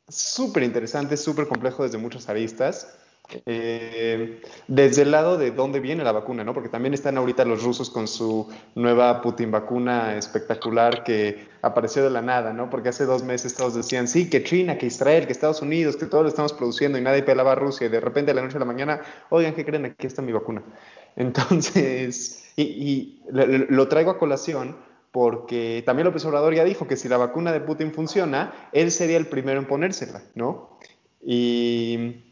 [0.09, 2.99] súper interesante, súper complejo desde muchas aristas.
[3.47, 6.53] Eh, desde el lado de dónde viene la vacuna, ¿no?
[6.53, 12.11] Porque también están ahorita los rusos con su nueva Putin vacuna espectacular que apareció de
[12.11, 12.69] la nada, ¿no?
[12.69, 16.07] Porque hace dos meses todos decían, sí, que China, que Israel, que Estados Unidos, que
[16.07, 18.57] todo lo estamos produciendo y nadie pelaba a Rusia y de repente de la noche
[18.57, 19.01] a la mañana,
[19.31, 19.87] oigan, ¿qué creen?
[19.87, 20.63] Aquí está mi vacuna.
[21.17, 24.77] Entonces, y, y lo traigo a colación
[25.13, 29.19] porque también López Obrador ya dijo que si la vacuna de Putin funciona, él sería
[29.19, 30.79] el primero en ponérsela, ¿no?
[31.23, 32.32] Y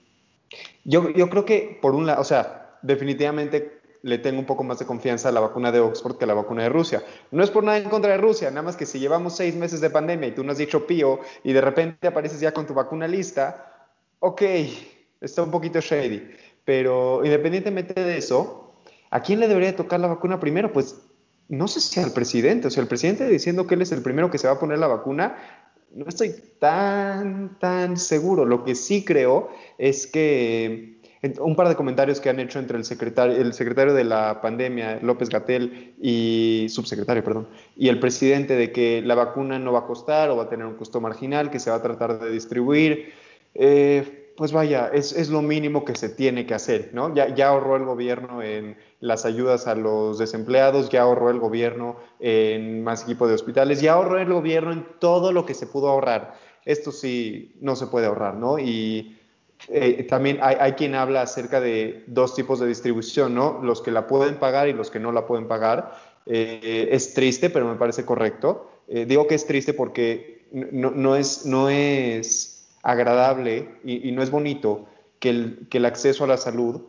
[0.85, 4.79] yo, yo creo que, por un lado, o sea, definitivamente le tengo un poco más
[4.79, 7.03] de confianza a la vacuna de Oxford que a la vacuna de Rusia.
[7.31, 9.81] No es por nada en contra de Rusia, nada más que si llevamos seis meses
[9.81, 12.75] de pandemia y tú no has dicho pío y de repente apareces ya con tu
[12.75, 14.43] vacuna lista, ok,
[15.21, 16.31] está un poquito shady.
[16.65, 18.75] Pero independientemente de eso,
[19.11, 20.73] ¿a quién le debería tocar la vacuna primero?
[20.73, 20.97] Pues
[21.49, 24.31] no sé si al presidente, o sea, el presidente diciendo que él es el primero
[24.31, 25.37] que se va a poner la vacuna,
[25.95, 28.45] no estoy tan, tan seguro.
[28.45, 31.01] Lo que sí creo es que
[31.39, 35.01] un par de comentarios que han hecho entre el secretario, el secretario de la pandemia,
[35.03, 39.87] López Gatel, y subsecretario, perdón, y el presidente de que la vacuna no va a
[39.87, 43.13] costar o va a tener un costo marginal, que se va a tratar de distribuir.
[43.55, 47.15] Eh, pues vaya, es, es, lo mínimo que se tiene que hacer, ¿no?
[47.15, 51.99] Ya, ya ahorró el gobierno en las ayudas a los desempleados, ya ahorró el gobierno
[52.21, 55.91] en más equipo de hospitales, ya ahorró el gobierno en todo lo que se pudo
[55.91, 56.39] ahorrar.
[56.65, 58.59] Esto sí no se puede ahorrar, ¿no?
[58.59, 59.19] Y
[59.69, 63.61] eh, también hay, hay, quien habla acerca de dos tipos de distribución, ¿no?
[63.63, 65.93] Los que la pueden pagar y los que no la pueden pagar.
[66.25, 68.71] Eh, es triste, pero me parece correcto.
[68.89, 71.45] Eh, digo que es triste porque no, no es...
[71.45, 72.50] No es
[72.83, 74.87] agradable y, no es bonito
[75.19, 76.83] que el, que el, acceso a la salud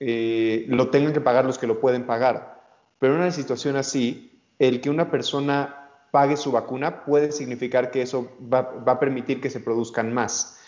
[0.00, 2.62] eh, lo tengan que pagar los que lo pueden pagar.
[2.98, 8.02] Pero en una situación así, el que una persona pague su vacuna puede significar que
[8.02, 10.58] eso va, va a permitir que se produzcan más.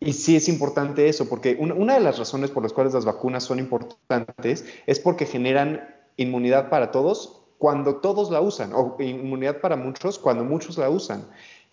[0.00, 3.04] Y sí es importante eso, porque una, una, de las razones por las cuales las
[3.04, 9.60] vacunas son importantes es porque generan inmunidad para todos cuando todos la usan, o inmunidad
[9.60, 11.24] para muchos cuando muchos la usan.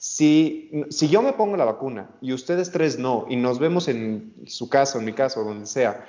[0.02, 4.34] Si, si yo me pongo la vacuna y ustedes tres no, y nos vemos en
[4.48, 6.08] su casa, en mi casa, donde sea,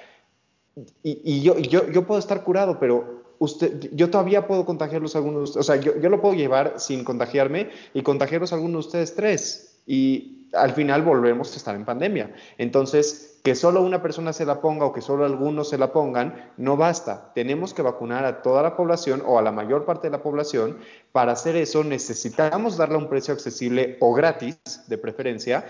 [1.02, 5.18] y, y yo, yo, yo, puedo estar curado, pero usted, yo todavía puedo contagiarlos a
[5.18, 8.88] algunos, o sea, yo, yo lo puedo llevar sin contagiarme y contagiarlos a algunos de
[8.88, 9.69] ustedes tres.
[9.90, 12.32] Y al final volvemos a estar en pandemia.
[12.58, 16.52] Entonces, que solo una persona se la ponga o que solo algunos se la pongan,
[16.56, 17.32] no basta.
[17.34, 20.78] Tenemos que vacunar a toda la población o a la mayor parte de la población.
[21.10, 25.66] Para hacer eso necesitamos darle un precio accesible o gratis, de preferencia.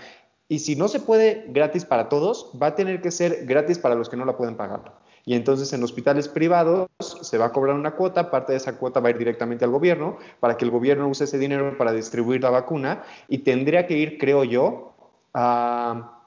[0.47, 3.95] Y si no se puede gratis para todos, va a tener que ser gratis para
[3.95, 4.99] los que no la pueden pagar.
[5.25, 8.99] Y entonces en hospitales privados se va a cobrar una cuota, parte de esa cuota
[8.99, 12.41] va a ir directamente al gobierno para que el gobierno use ese dinero para distribuir
[12.41, 14.93] la vacuna y tendría que ir, creo yo,
[15.33, 16.21] a,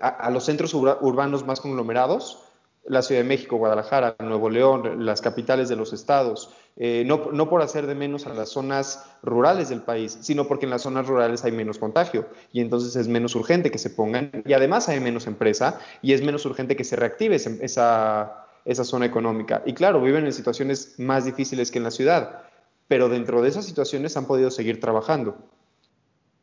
[0.00, 2.42] a, los centros urbanos más conglomerados,
[2.84, 7.60] la Ciudad de México, Guadalajara, Nuevo León, las capitales de los estados, eh, no, por
[7.60, 11.44] hacer de menos a las zonas rurales del país, sino porque en las zonas rurales
[11.44, 15.26] hay menos contagio y entonces es menos urgente que se pongan y además hay menos
[15.26, 19.62] empresa y es menos urgente que se reactive esa, esa zona económica.
[19.66, 22.44] Y claro, viven en situaciones más difíciles que en la ciudad,
[22.88, 25.36] pero dentro de esas situaciones han podido seguir trabajando.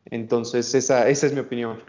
[0.05, 1.79] Entonces, esa, esa es mi opinión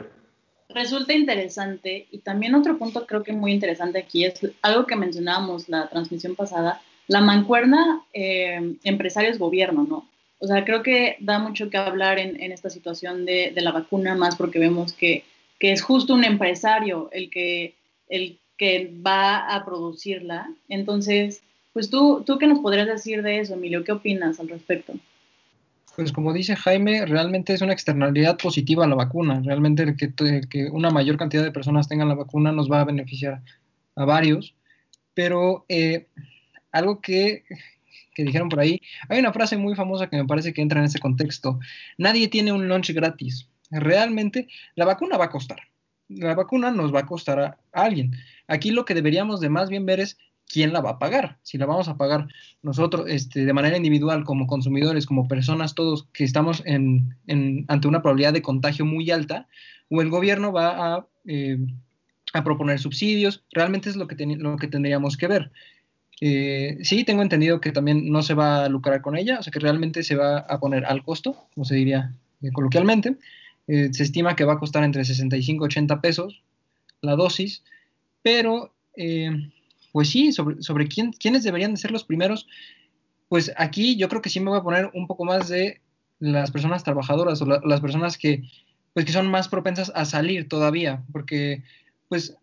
[0.72, 5.68] resulta interesante y también otro punto creo que muy interesante aquí es algo que mencionábamos
[5.68, 6.80] la transmisión pasada,
[7.10, 10.08] la mancuerna eh, empresarios-gobierno, ¿no?
[10.38, 14.36] O sea, creo que da mucho que hablar en, esta situación de, la vacuna, más
[14.36, 15.24] porque vemos que,
[15.58, 17.74] es justo un empresario el que,
[18.08, 20.50] el que va a producirla.
[20.68, 21.42] Entonces,
[21.72, 24.94] pues tú, tú qué nos podrías decir de eso, Emilio, ¿qué opinas al respecto?
[25.96, 29.42] Pues como dice Jaime, realmente es una externalidad positiva la vacuna.
[29.44, 33.42] Realmente que, una mayor cantidad de personas tengan la vacuna nos va a beneficiar
[33.96, 34.54] a varios.
[35.12, 36.06] Pero eh,
[36.72, 37.44] algo que,
[38.14, 40.86] que, dijeron por ahí, hay una frase muy famosa que me parece que entra en
[40.86, 41.58] ese contexto.
[41.98, 43.48] Nadie tiene un lunch gratis.
[43.70, 45.60] Realmente la vacuna va a costar.
[46.08, 48.16] La vacuna nos va a costar a alguien.
[48.48, 50.18] Aquí lo que deberíamos de más bien ver es
[50.50, 51.38] quién la va a pagar.
[51.42, 52.26] Si la vamos a pagar
[52.62, 57.88] nosotros este, de manera individual, como consumidores, como personas, todos que estamos en, en, ante
[57.88, 59.46] una probabilidad de contagio muy alta,
[59.88, 61.58] o el gobierno va a, eh,
[62.32, 63.44] a proponer subsidios.
[63.52, 65.52] Realmente es lo que, lo que tendríamos que ver.
[66.20, 69.50] Eh, sí, tengo entendido que también no se va a lucrar con ella, o sea
[69.50, 73.16] que realmente se va a poner al costo, como se diría eh, coloquialmente.
[73.66, 76.42] se estima que va a costar entre 65 y 80 pesos
[77.02, 77.62] la dosis,
[78.22, 78.72] pero
[79.92, 82.46] pues sí, sobre, sobre quién, quiénes deberían de ser los primeros,
[83.28, 85.80] pues aquí yo creo que sí me voy a poner un poco más de
[86.18, 88.42] las personas trabajadoras o las personas que,
[88.92, 91.62] pues, que son más propensas a salir todavía, porque
[92.08, 92.36] pues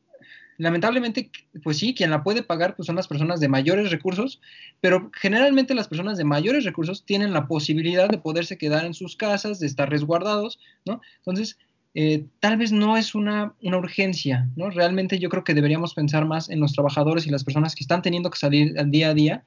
[0.58, 1.32] lamentablemente,
[1.64, 4.42] pues sí, quien la puede pagar pues son las personas de mayores recursos,
[4.82, 9.16] pero generalmente las personas de mayores recursos tienen la posibilidad de poderse quedar en sus
[9.16, 11.02] casas, de estar resguardados, ¿no?
[11.18, 11.58] Entonces,
[11.94, 14.70] eh, tal vez no es una, una, urgencia, ¿no?
[14.70, 18.02] Realmente yo creo que deberíamos pensar más en los trabajadores y las personas que están
[18.02, 19.46] teniendo que salir al día a día,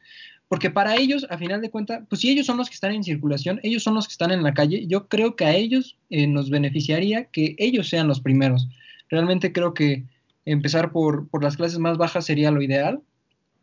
[0.48, 3.04] porque para ellos, a final de cuentas, pues si ellos son los que están en
[3.04, 6.26] circulación, ellos son los que están en la calle, yo creo que a ellos eh,
[6.26, 8.68] nos beneficiaría que ellos sean los primeros.
[9.08, 10.06] Realmente creo que
[10.44, 13.00] empezar por, por las clases más bajas sería lo ideal,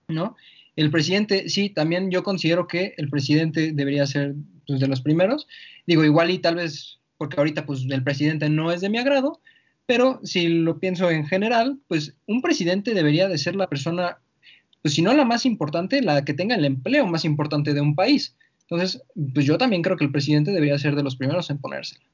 [0.07, 0.35] ¿no?
[0.75, 4.35] El presidente, sí, también yo considero que el presidente debería ser
[4.67, 5.47] pues, de los primeros.
[5.87, 9.41] Digo, igual y tal vez, porque ahorita pues el presidente no es de mi agrado,
[9.87, 14.19] pero si lo pienso en general, pues un presidente debería de ser la persona
[14.81, 17.95] pues si no la más importante, la que tenga el empleo más importante de un
[17.95, 18.37] país.
[18.61, 19.01] Entonces,
[19.33, 22.05] pues yo también creo que el presidente debería ser de los primeros en ponérsela.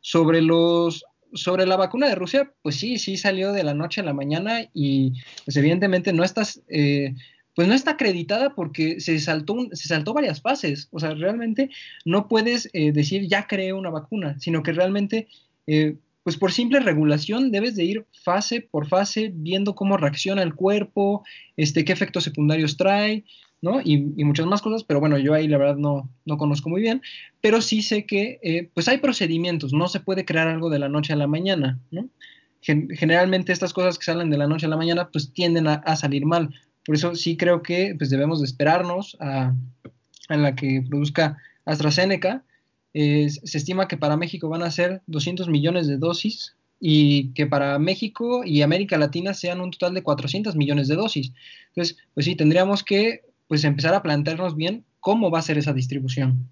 [0.00, 4.04] Sobre los sobre la vacuna de Rusia, pues sí, sí salió de la noche a
[4.04, 5.12] la mañana y
[5.44, 7.14] pues evidentemente no estás, eh,
[7.54, 10.88] pues no está acreditada porque se saltó, se saltó varias fases.
[10.90, 11.70] O sea, realmente
[12.04, 15.28] no puedes eh, decir ya creé una vacuna, sino que realmente
[15.66, 15.96] eh,
[16.28, 21.24] pues por simple regulación debes de ir fase por fase viendo cómo reacciona el cuerpo,
[21.56, 23.24] este, qué efectos secundarios trae,
[23.60, 23.80] ¿no?
[23.82, 27.02] Y, muchas más cosas, pero bueno, yo ahí la verdad no, no conozco muy bien,
[27.40, 30.88] pero sí sé que eh, pues hay procedimientos, no se puede crear algo de la
[30.88, 32.08] noche a la mañana, ¿no?
[32.60, 36.26] generalmente estas cosas que salen de la noche a la mañana pues tienden a, salir
[36.26, 36.52] mal,
[36.84, 39.54] por eso sí creo que pues debemos de esperarnos a,
[40.28, 42.42] a la que produzca AstraZeneca,
[42.92, 47.78] se estima que para México van a ser 200 millones de dosis y que para
[47.78, 51.32] México y América Latina sean un total de 400 millones de dosis.
[51.68, 55.72] Entonces, pues sí, tendríamos que pues empezar a plantearnos bien cómo va a ser esa
[55.72, 56.48] distribución.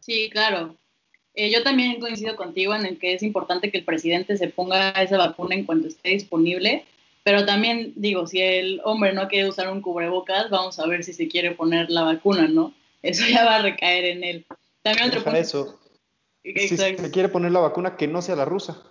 [0.00, 0.76] Sí, claro.
[1.34, 4.90] Eh, yo también coincido contigo en el que es importante que el presidente se ponga
[4.90, 6.84] esa vacuna en cuanto esté disponible,
[7.24, 11.12] pero también digo, si el hombre no quiere usar un cubrebocas, vamos a ver si
[11.12, 12.72] se quiere poner la vacuna, ¿no?
[13.02, 14.46] Eso ya va a recaer en él.
[14.82, 15.38] También otro punto.
[15.38, 15.80] eso.
[16.44, 18.82] Si se quiere poner la vacuna, que no sea la rusa.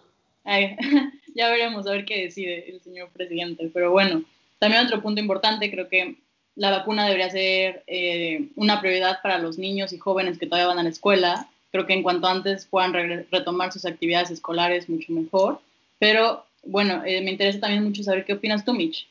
[0.43, 3.69] ya veremos a ver qué decide el señor presidente.
[3.71, 4.23] Pero bueno,
[4.57, 6.17] también otro punto importante, creo que
[6.55, 10.79] la vacuna debería ser eh, una prioridad para los niños y jóvenes que todavía van
[10.79, 11.47] a la escuela.
[11.71, 12.93] Creo que en cuanto antes puedan
[13.31, 15.59] retomar sus actividades escolares, mucho mejor.
[15.99, 19.07] Pero bueno, eh, me interesa también mucho saber qué opinas tú, Mitch.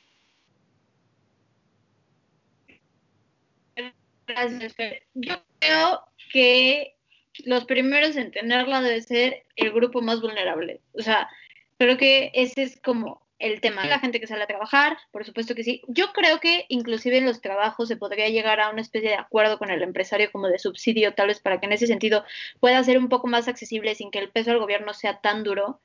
[4.27, 4.75] Gracias,
[5.15, 6.95] Yo creo que
[7.45, 10.81] los primeros en tenerla debe ser el grupo más vulnerable.
[10.95, 11.29] O sea,
[11.79, 13.85] creo que ese es como el tema.
[13.87, 15.83] La gente que sale a trabajar, por supuesto que sí.
[15.89, 19.59] Yo creo que inclusive en los trabajos se podría llegar a una especie de acuerdo
[19.59, 22.25] con el empresario como de subsidio, tal vez para que en ese sentido
[22.61, 25.81] pueda ser un poco más accesible sin que el peso del gobierno sea tan duro.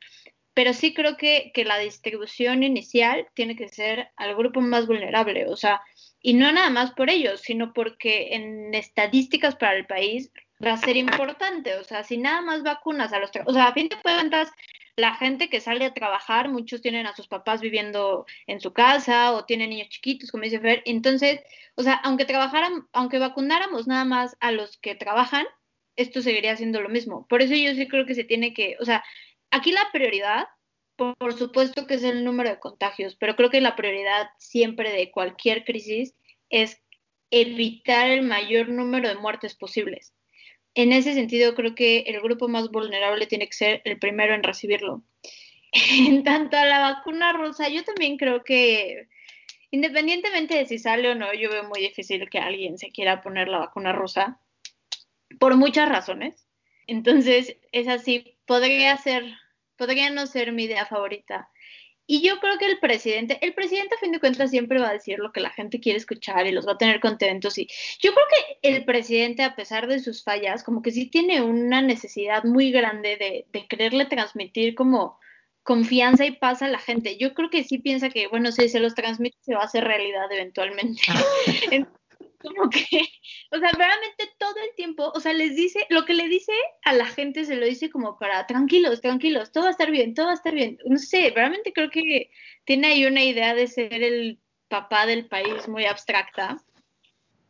[0.54, 5.48] Pero sí creo que, que la distribución inicial tiene que ser al grupo más vulnerable.
[5.48, 5.82] O sea,
[6.22, 10.32] y no nada más por ello, sino porque en estadísticas para el país
[10.64, 11.76] va a ser importante.
[11.76, 13.32] O sea, si nada más vacunas a los...
[13.46, 14.52] O sea, a fin de cuentas,
[14.98, 19.32] la gente que sale a trabajar, muchos tienen a sus papás viviendo en su casa
[19.34, 20.82] o tienen niños chiquitos, como dice Fer.
[20.86, 21.40] Entonces,
[21.76, 25.46] o sea, aunque trabajaran, aunque vacunáramos nada más a los que trabajan,
[25.96, 27.28] esto seguiría siendo lo mismo.
[27.28, 29.04] Por eso yo sí creo que se tiene que, o sea,
[29.52, 30.48] aquí la prioridad
[30.98, 35.12] por, supuesto que es el número de contagios, pero creo que la prioridad siempre de
[35.12, 36.16] cualquier crisis
[36.50, 36.82] es
[37.30, 40.14] evitar el mayor número de muertes posibles.
[40.78, 44.44] En ese sentido, creo que el grupo más vulnerable tiene que ser el primero en
[44.44, 45.04] recibirlo.
[46.08, 49.08] En tanto a la vacuna rusa, yo también creo que
[49.72, 53.48] independientemente de si sale o no, yo veo muy difícil que alguien se quiera poner
[53.48, 54.40] la vacuna rusa
[55.40, 56.48] por muchas razones.
[56.86, 59.00] Entonces, es así, podría
[59.78, 61.50] podría no ser mi idea favorita.
[62.08, 64.94] Y yo creo que el presidente, el presidente a fin de cuentas siempre va a
[64.94, 67.58] decir lo que la gente quiere escuchar y los va a tener contentos.
[67.58, 67.68] Y
[68.00, 71.82] yo creo que el presidente, a pesar de sus fallas, como que sí tiene una
[71.82, 75.20] necesidad muy grande de, de quererle transmitir como
[75.64, 77.18] confianza y paz a la gente.
[77.18, 79.84] Yo creo que sí piensa que, bueno, si se los transmite, se va a hacer
[79.84, 81.02] realidad eventualmente.
[82.48, 82.80] como que,
[83.52, 86.94] o sea, realmente todo el tiempo, o sea, les dice, lo que le dice a
[86.94, 90.28] la gente se lo dice como para, tranquilos, tranquilos, todo va a estar bien, todo
[90.28, 90.78] va a estar bien.
[90.86, 92.32] No sé, realmente creo que
[92.66, 96.58] tiene ahí una idea de ser el papá del país muy abstracta.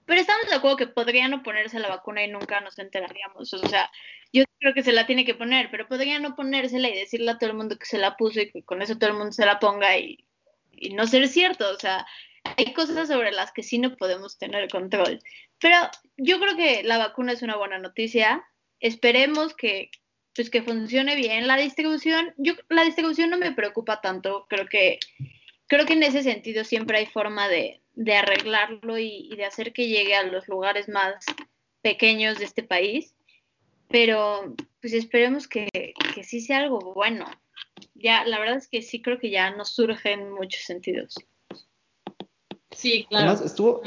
[0.06, 3.54] Pero estamos de acuerdo que podría no ponerse la vacuna y nunca nos enteraríamos.
[3.54, 3.92] O sea,
[4.32, 7.38] yo creo que se la tiene que poner, pero podría no ponérsela y decirle a
[7.38, 9.46] todo el mundo que se la puso y que con eso todo el mundo se
[9.46, 10.26] la ponga y,
[10.72, 11.70] y no ser cierto.
[11.70, 12.06] O sea,
[12.56, 15.20] hay cosas sobre las que sí no podemos tener control.
[15.60, 15.78] Pero
[16.18, 18.46] yo creo que la vacuna es una buena noticia.
[18.80, 19.90] Esperemos que,
[20.36, 21.48] pues, que funcione bien.
[21.48, 24.46] La distribución, yo, la distribución no me preocupa tanto.
[24.50, 25.00] Creo que,
[25.68, 27.82] creo que en ese sentido siempre hay forma de,
[28.14, 31.26] arreglarlo y, de hacer que llegue a los lugares más
[31.82, 33.16] pequeños de este país.
[33.90, 35.70] Pero pues esperemos que,
[36.14, 37.26] que sí sea algo bueno.
[37.96, 41.16] Ya, la verdad es que sí creo que ya nos surge en muchos sentidos.
[42.78, 43.44] Sí, claro.
[43.44, 43.82] Estuvo,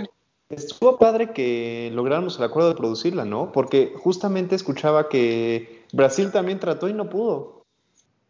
[0.48, 3.52] estuvo padre que lográramos el acuerdo de producirla, ¿no?
[3.52, 7.60] Porque justamente escuchaba que Brasil también trató y no pudo.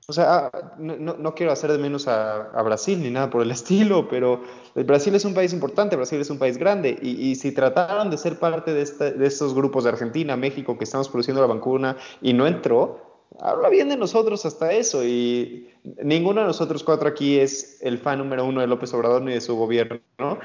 [0.07, 4.07] O sea, ah, no, quiero hacer de menos a, Brasil ni nada por el estilo,
[4.09, 4.43] pero
[4.75, 8.39] Brasil es un país importante, Brasil es un país grande, y, si trataron de ser
[8.39, 12.47] parte de, de, estos grupos de Argentina, México, que estamos produciendo la vacuna y no
[12.47, 15.70] entró, habla bien de nosotros hasta eso, y
[16.03, 19.41] ninguno de nosotros cuatro aquí es el fan número uno de López Obrador ni de
[19.41, 20.39] su gobierno, ¿no?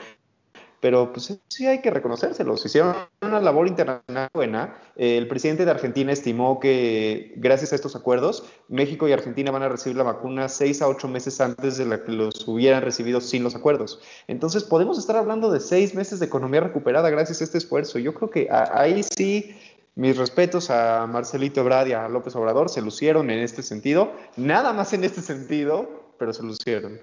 [0.85, 2.63] pero pues sí hay que reconocérselos.
[2.63, 4.75] Hicieron una labor internacional buena.
[4.95, 9.69] el presidente de Argentina estimó que gracias a estos acuerdos, México y Argentina van a
[9.69, 13.43] recibir la vacuna seis a ocho meses antes de la que los hubieran recibido sin
[13.43, 13.99] los acuerdos.
[14.27, 17.97] Entonces podemos estar hablando de seis meses de economía recuperada gracias a este esfuerzo.
[17.97, 19.55] Yo creo que ahí sí
[19.95, 24.73] mis respetos a Marcelito Ebrard y a López Obrador, se lucieron en este sentido, nada
[24.73, 26.99] más en este sentido, pero se lucieron.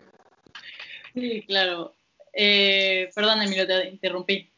[1.14, 1.94] Sí, claro.
[2.32, 4.50] Eh, perdón, Emilio, te interrumpí.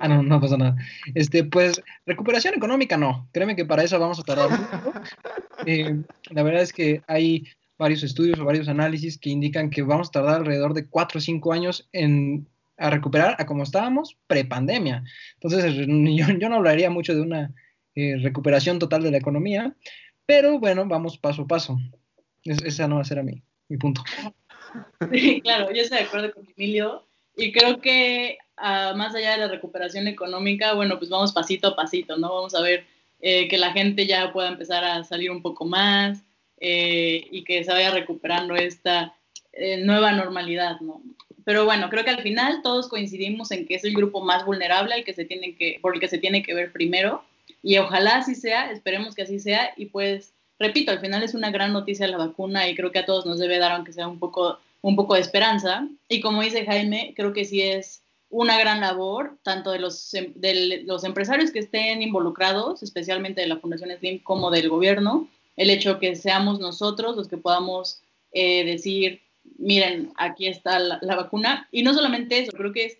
[0.00, 0.76] Ah, no, no pasa nada.
[1.14, 3.28] Este, pues, recuperación económica no.
[3.32, 4.50] Créeme que para eso vamos a tardar.
[5.64, 7.44] Eh, la verdad es que hay
[7.78, 11.20] varios estudios o varios análisis que indican que vamos a tardar alrededor de 4 o
[11.20, 15.04] 5 años en a recuperar a como estábamos pre-pandemia.
[15.34, 17.54] Entonces, yo, no hablaría mucho de una
[17.94, 19.74] eh, recuperación total de la economía,
[20.26, 21.78] pero bueno, vamos paso a paso.
[22.44, 24.02] esa no va a ser a mí, mi punto.
[25.12, 27.06] Sí, claro, yo estoy de acuerdo con Emilio.
[27.36, 31.76] Y creo que ah, más allá de la recuperación económica, bueno, pues vamos pasito a
[31.76, 32.34] pasito, ¿no?
[32.34, 32.86] Vamos a ver
[33.20, 36.24] eh, que la gente ya pueda empezar a salir un poco más
[36.58, 39.14] eh, y que se vaya recuperando esta
[39.52, 41.02] eh, nueva normalidad, ¿no?
[41.44, 44.94] Pero bueno, creo que al final todos coincidimos en que es el grupo más vulnerable
[44.94, 47.24] al que se tiene que, por el que se tiene que ver primero.
[47.62, 49.72] Y ojalá así sea, esperemos que así sea.
[49.76, 53.06] Y pues, repito, al final es una gran noticia la vacuna y creo que a
[53.06, 55.88] todos nos debe dar, aunque sea un poco un poco de esperanza.
[56.08, 60.32] Y como dice Jaime, creo que sí es una gran labor, tanto de los, em,
[60.34, 65.70] de los empresarios que estén involucrados, especialmente de la Fundación Slim, como del gobierno, el
[65.70, 68.00] hecho que seamos nosotros los que podamos
[68.32, 69.20] eh, decir,
[69.58, 71.68] miren, aquí está la, vacuna.
[71.70, 72.98] Y no solamente eso, creo que es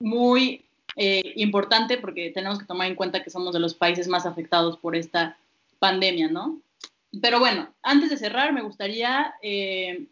[0.00, 0.64] muy
[0.96, 4.76] eh, importante porque tenemos que tomar en cuenta que somos de los países más afectados
[4.78, 5.36] por esta
[5.78, 6.60] pandemia, ¿no?
[7.20, 10.06] Pero bueno, antes de cerrar, me gustaría eh,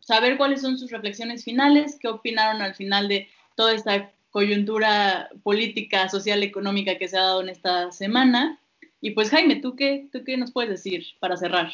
[0.00, 6.08] saber cuáles son sus reflexiones finales, qué opinaron al final de toda esta coyuntura política,
[6.08, 8.60] social, económica que se ha dado en esta semana.
[9.00, 11.72] Y pues Jaime, ¿tú qué, tú qué nos puedes decir para cerrar?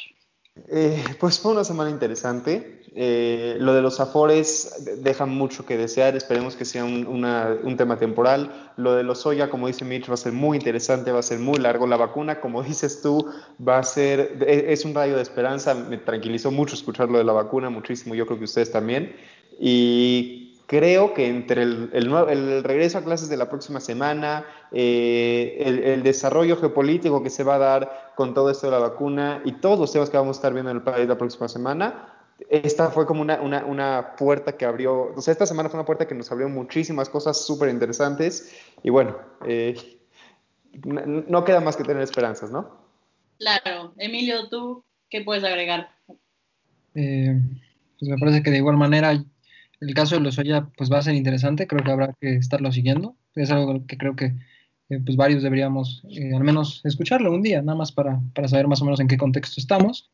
[0.69, 2.83] Eh, pues fue una semana interesante.
[2.95, 6.15] Eh, lo de los afores deja mucho que desear.
[6.15, 8.73] Esperemos que sea un, un, tema temporal.
[8.77, 11.39] Lo de los soya, como dice Mitch, va a ser muy interesante, va a ser
[11.39, 11.87] muy largo.
[11.87, 13.27] La vacuna, como dices tú,
[13.67, 15.75] va a ser, e, es un rayo de esperanza.
[15.75, 18.15] Me tranquilizó mucho escuchar lo de la vacuna, muchísimo.
[18.15, 19.17] Yo creo que ustedes también.
[19.59, 20.42] Y
[20.73, 26.57] creo que entre el, el, regreso a clases de la próxima semana, eh, el, desarrollo
[26.57, 29.93] geopolítico que se va a dar con todo esto de la vacuna y todos los
[29.93, 32.15] temas que vamos a estar viendo en el país la próxima semana,
[32.49, 35.85] esta fue como una, una, una, puerta que abrió, o sea, esta semana fue una
[35.85, 39.15] puerta que nos abrió muchísimas cosas súper interesantes y bueno,
[39.45, 39.77] eh,
[40.87, 42.79] no, queda más que tener esperanzas, ¿no?
[43.39, 43.93] Claro.
[43.99, 45.91] Emilio, ¿tú qué puedes agregar?
[46.95, 47.39] Eh,
[47.99, 49.23] pues me parece que de igual manera
[49.83, 52.71] el caso de los Oya pues va a ser interesante, creo que habrá que estarlo
[52.71, 53.17] siguiendo.
[53.35, 54.27] Es algo que creo que
[54.89, 58.81] eh, pues varios deberíamos eh, al menos escucharlo un día, nada más para, saber más
[58.81, 60.11] o menos en qué contexto estamos.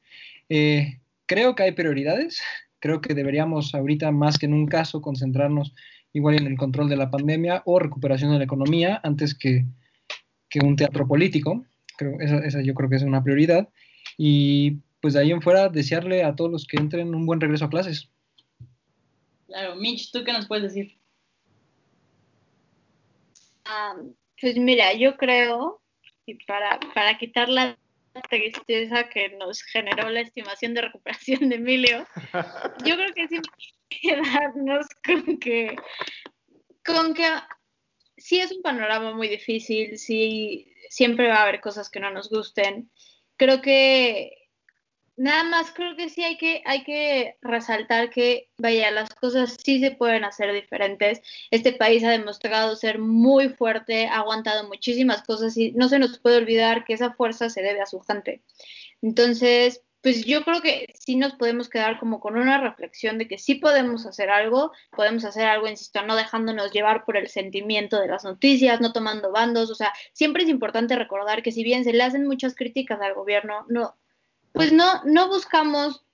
[0.49, 2.41] Eh, creo que hay prioridades,
[2.79, 5.75] creo que deberíamos ahorita más que en un caso concentrarnos
[6.15, 9.67] igual en el control de la pandemia o recuperación de la economía antes que,
[10.65, 11.65] un teatro político.
[11.99, 13.69] Creo, esa, esa yo creo que es una prioridad.
[14.17, 17.67] Y pues de ahí en fuera desearle a todos los que entren un buen regreso
[17.67, 18.09] a clases.
[19.49, 20.99] Claro, Mitch, ¿tú qué nos puedes decir?
[24.41, 25.83] pues mira, yo creo
[26.25, 27.79] y para, para quitar la
[28.31, 32.07] tristeza que nos generó la estimación de recuperación de Emilio,
[32.85, 33.41] yo creo que sí
[33.89, 35.77] quedarnos con que,
[36.85, 37.27] con que
[38.17, 42.29] sí es un panorama muy difícil, sí siempre va a haber cosas que no nos
[42.31, 42.91] gusten.
[43.37, 44.38] Creo que
[45.19, 49.81] nada más creo que sí hay que, hay que resaltar que, vaya, las cosas sí
[49.81, 51.21] se pueden hacer diferentes.
[51.51, 56.19] Este país ha demostrado ser muy fuerte, ha aguantado muchísimas cosas y no se nos
[56.19, 58.43] puede olvidar que esa fuerza se debe a su gente.
[59.03, 63.39] Entonces, pues yo creo que sí nos podemos quedar como con una reflexión de que
[63.39, 68.07] sí podemos hacer algo, podemos hacer algo, insisto, no dejándonos llevar por el sentimiento de
[68.07, 71.93] las noticias, no tomando bandos, o sea, siempre es importante recordar que si bien se
[71.93, 73.97] le hacen muchas críticas al gobierno, no,
[74.59, 76.05] pues no, no buscamos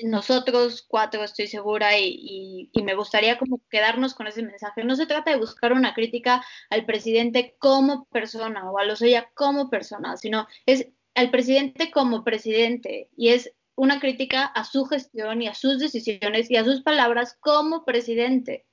[0.00, 4.82] nosotros cuatro, estoy segura, y, y, me gustaría como quedarnos con ese mensaje.
[4.82, 9.70] No se trata de buscar una crítica al presidente como persona o a Lozoya como
[9.70, 15.46] persona, sino es al presidente como presidente y es una crítica a su gestión y
[15.46, 18.66] a sus decisiones y a sus palabras como presidente.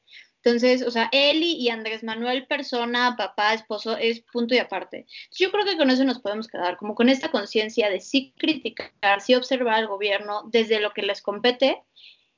[0.46, 5.08] Entonces, o sea, Eli y Andrés Manuel, persona, papá, esposo, es punto y aparte.
[5.32, 9.22] Yo creo que con eso nos podemos quedar, como con esta conciencia de sí criticar,
[9.22, 11.82] sí observar al gobierno desde lo que les compete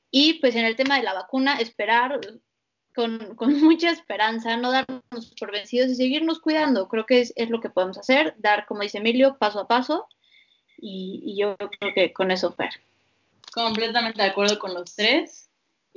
[0.10, 2.22] y pues en el tema de la vacuna, esperar
[2.96, 6.88] con, con mucha esperanza, no darnos por vencidos y seguirnos cuidando.
[6.88, 10.08] Creo que es, es, lo que podemos hacer, dar, como dice Emilio, paso a paso
[10.78, 12.70] y, yo creo que con eso, Fer.
[13.54, 15.47] Completamente de acuerdo con los tres.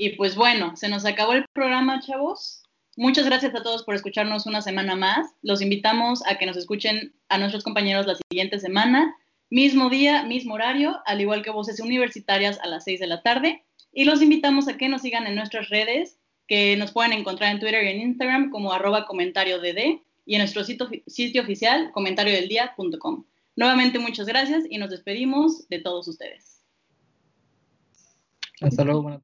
[0.03, 2.63] Y pues bueno, se nos acabó el programa, chavos.
[2.97, 5.27] Muchas gracias a todos por escucharnos una semana más.
[5.43, 9.15] Los invitamos a que nos escuchen a nuestros compañeros la siguiente semana,
[9.51, 13.63] mismo día, mismo horario, al igual que voces universitarias a las 6 de la tarde.
[13.93, 16.17] Y los invitamos a que nos sigan en nuestras redes,
[16.49, 20.39] que nos pueden encontrar en Twitter y en Instagram como arroba comentario dd y en
[20.39, 23.27] nuestro sitio, sitio oficial comentariodeldia.com.
[23.55, 26.65] Nuevamente muchas gracias y nos despedimos de todos ustedes.
[28.63, 29.21] Hasta luego.